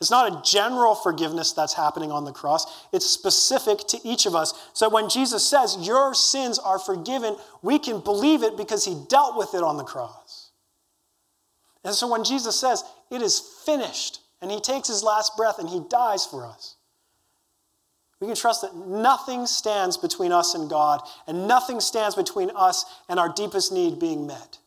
It's 0.00 0.10
not 0.10 0.32
a 0.32 0.42
general 0.42 0.96
forgiveness 0.96 1.52
that's 1.52 1.72
happening 1.72 2.10
on 2.10 2.24
the 2.24 2.32
cross, 2.32 2.88
it's 2.92 3.06
specific 3.06 3.78
to 3.86 4.00
each 4.02 4.26
of 4.26 4.34
us. 4.34 4.54
So 4.72 4.88
when 4.88 5.08
Jesus 5.08 5.48
says, 5.48 5.76
Your 5.78 6.14
sins 6.14 6.58
are 6.58 6.80
forgiven, 6.80 7.36
we 7.62 7.78
can 7.78 8.00
believe 8.00 8.42
it 8.42 8.56
because 8.56 8.84
he 8.84 9.00
dealt 9.08 9.38
with 9.38 9.54
it 9.54 9.62
on 9.62 9.76
the 9.76 9.84
cross. 9.84 10.50
And 11.84 11.94
so 11.94 12.10
when 12.10 12.24
Jesus 12.24 12.58
says, 12.58 12.82
It 13.08 13.22
is 13.22 13.38
finished, 13.38 14.18
and 14.42 14.50
he 14.50 14.58
takes 14.58 14.88
his 14.88 15.04
last 15.04 15.36
breath 15.36 15.60
and 15.60 15.68
he 15.68 15.80
dies 15.88 16.26
for 16.26 16.44
us, 16.44 16.74
we 18.20 18.26
can 18.26 18.36
trust 18.36 18.62
that 18.62 18.74
nothing 18.74 19.46
stands 19.46 19.96
between 19.96 20.32
us 20.32 20.54
and 20.54 20.68
God, 20.68 21.02
and 21.26 21.46
nothing 21.46 21.80
stands 21.80 22.14
between 22.14 22.50
us 22.54 22.84
and 23.08 23.20
our 23.20 23.32
deepest 23.32 23.72
need 23.72 23.98
being 23.98 24.26
met. 24.26 24.58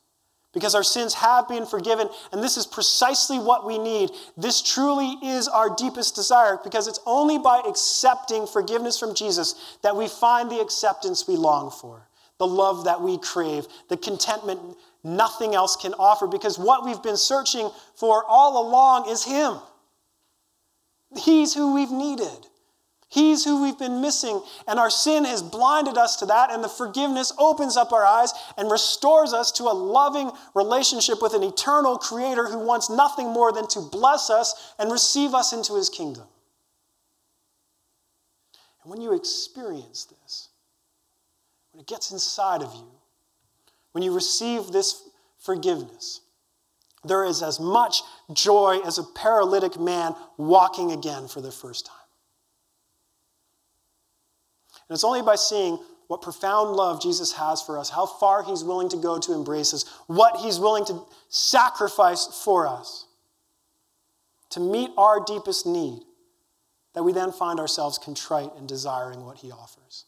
because 0.54 0.76
our 0.76 0.84
sins 0.84 1.14
have 1.14 1.48
been 1.48 1.66
forgiven, 1.66 2.10
and 2.32 2.44
this 2.44 2.58
is 2.58 2.68
precisely 2.68 3.40
what 3.40 3.66
we 3.66 3.78
need. 3.78 4.10
This 4.36 4.62
truly 4.62 5.16
is 5.24 5.48
our 5.48 5.74
deepest 5.76 6.16
desire 6.16 6.60
because 6.64 6.88
it's 6.88 7.00
only 7.06 7.38
by 7.38 7.62
accepting 7.66 8.46
forgiveness 8.46 9.00
from 9.00 9.16
Jesus 9.16 9.78
that 9.82 9.96
we 9.96 10.08
find 10.08 10.52
the 10.52 10.60
acceptance 10.60 11.28
we 11.28 11.38
long 11.38 11.72
for, 11.72 12.06
the 12.38 12.48
love 12.48 12.86
that 12.86 13.02
we 13.02 13.18
crave, 13.18 13.66
the 13.90 13.98
contentment 13.98 14.60
nothing 15.04 15.56
else 15.56 15.76
can 15.76 15.94
offer, 15.94 16.28
because 16.28 16.60
what 16.60 16.84
we've 16.86 17.02
been 17.02 17.18
searching 17.18 17.70
for 17.96 18.24
all 18.28 18.68
along 18.68 19.10
is 19.10 19.24
Him. 19.24 19.58
He's 21.18 21.54
who 21.54 21.74
we've 21.74 21.92
needed. 21.92 22.48
He's 23.12 23.43
who 23.43 23.62
we've 23.62 23.78
been 23.78 24.00
missing, 24.00 24.41
and 24.69 24.80
our 24.80 24.89
sin 24.89 25.26
has 25.26 25.43
blinded 25.43 25.97
us 25.97 26.15
to 26.17 26.26
that, 26.28 26.50
and 26.50 26.63
the 26.63 26.69
forgiveness 26.69 27.34
opens 27.38 27.76
up 27.76 27.91
our 27.91 28.06
eyes 28.06 28.32
and 28.58 28.71
restores 28.71 29.34
us 29.34 29.52
to 29.54 29.63
a 29.63 29.76
loving 29.76 30.32
relationship 30.56 31.21
with 31.21 31.34
an 31.34 31.43
eternal 31.43 31.97
Creator 31.97 32.47
who 32.47 32.60
wants 32.60 32.89
nothing 32.89 33.28
more 33.28 33.52
than 33.52 33.67
to 33.67 33.82
bless 33.82 34.30
us 34.30 34.74
and 34.80 34.89
receive 34.89 35.34
us 35.34 35.52
into 35.52 35.76
His 35.76 35.89
kingdom. 35.89 36.24
And 38.84 38.91
when 38.91 39.02
you 39.02 39.13
experience 39.13 40.06
this, 40.06 40.47
when 41.74 41.82
it 41.82 41.88
gets 41.88 42.12
inside 42.12 42.62
of 42.62 42.74
you, 42.74 42.88
when 43.91 44.06
you 44.06 44.15
receive 44.15 44.67
this 44.67 45.04
forgiveness, 45.38 46.21
there 47.04 47.26
is 47.26 47.43
as 47.43 47.60
much 47.60 48.04
joy 48.32 48.80
as 48.86 49.00
a 49.00 49.04
paralytic 49.04 49.78
man 49.78 50.15
walking 50.38 50.93
again 50.93 51.28
for 51.28 51.41
the 51.41 51.52
first 51.52 51.88
time. 51.88 52.01
And 54.92 54.96
it's 54.98 55.06
only 55.06 55.22
by 55.22 55.36
seeing 55.36 55.80
what 56.08 56.22
profound 56.22 56.72
love 56.72 57.02
Jesus 57.02 57.32
has 57.32 57.62
for 57.62 57.80
us, 57.80 57.90
how 57.90 58.06
far 58.06 58.44
he's 58.44 58.62
willing 58.62 58.90
to 58.90 58.98
go 58.98 59.18
to 59.20 59.32
embrace 59.32 59.74
us, 59.74 59.86
what 60.08 60.42
he's 60.42 60.60
willing 60.60 60.84
to 60.84 61.02
sacrifice 61.30 62.26
for 62.44 62.68
us 62.68 63.06
to 64.50 64.60
meet 64.60 64.90
our 64.98 65.24
deepest 65.24 65.66
need, 65.66 66.02
that 66.94 67.04
we 67.04 67.14
then 67.14 67.32
find 67.32 67.58
ourselves 67.58 67.98
contrite 68.00 68.50
and 68.58 68.68
desiring 68.68 69.24
what 69.24 69.38
he 69.38 69.50
offers. 69.50 70.04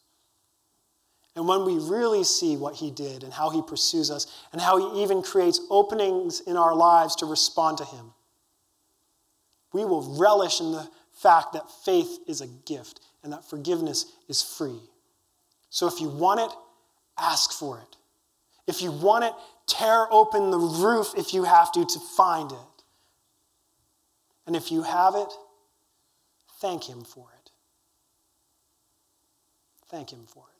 And 1.37 1.47
when 1.47 1.63
we 1.63 1.77
really 1.77 2.25
see 2.25 2.57
what 2.57 2.75
he 2.75 2.91
did 2.91 3.23
and 3.23 3.31
how 3.31 3.51
he 3.51 3.61
pursues 3.61 4.11
us 4.11 4.27
and 4.51 4.61
how 4.61 4.91
he 4.91 5.01
even 5.01 5.21
creates 5.21 5.61
openings 5.69 6.41
in 6.41 6.57
our 6.57 6.75
lives 6.75 7.15
to 7.15 7.25
respond 7.25 7.77
to 7.77 7.85
him, 7.85 8.11
we 9.71 9.85
will 9.85 10.17
relish 10.17 10.59
in 10.59 10.73
the 10.73 10.89
fact 11.13 11.53
that 11.53 11.71
faith 11.85 12.19
is 12.27 12.41
a 12.41 12.47
gift 12.47 12.99
and 13.23 13.33
that 13.33 13.49
forgiveness 13.49 14.05
is 14.27 14.41
free. 14.41 14.79
So 15.69 15.87
if 15.87 15.99
you 15.99 16.09
want 16.09 16.39
it, 16.39 16.51
ask 17.17 17.51
for 17.51 17.79
it. 17.79 17.97
If 18.67 18.81
you 18.81 18.91
want 18.91 19.23
it, 19.25 19.33
tear 19.67 20.07
open 20.11 20.51
the 20.51 20.57
roof 20.57 21.13
if 21.17 21.33
you 21.33 21.43
have 21.43 21.71
to 21.73 21.85
to 21.85 21.99
find 21.99 22.51
it. 22.51 22.57
And 24.45 24.55
if 24.55 24.71
you 24.71 24.83
have 24.83 25.15
it, 25.15 25.29
thank 26.59 26.87
Him 26.87 27.03
for 27.03 27.27
it. 27.41 27.51
Thank 29.89 30.11
Him 30.11 30.25
for 30.27 30.43
it. 30.47 30.52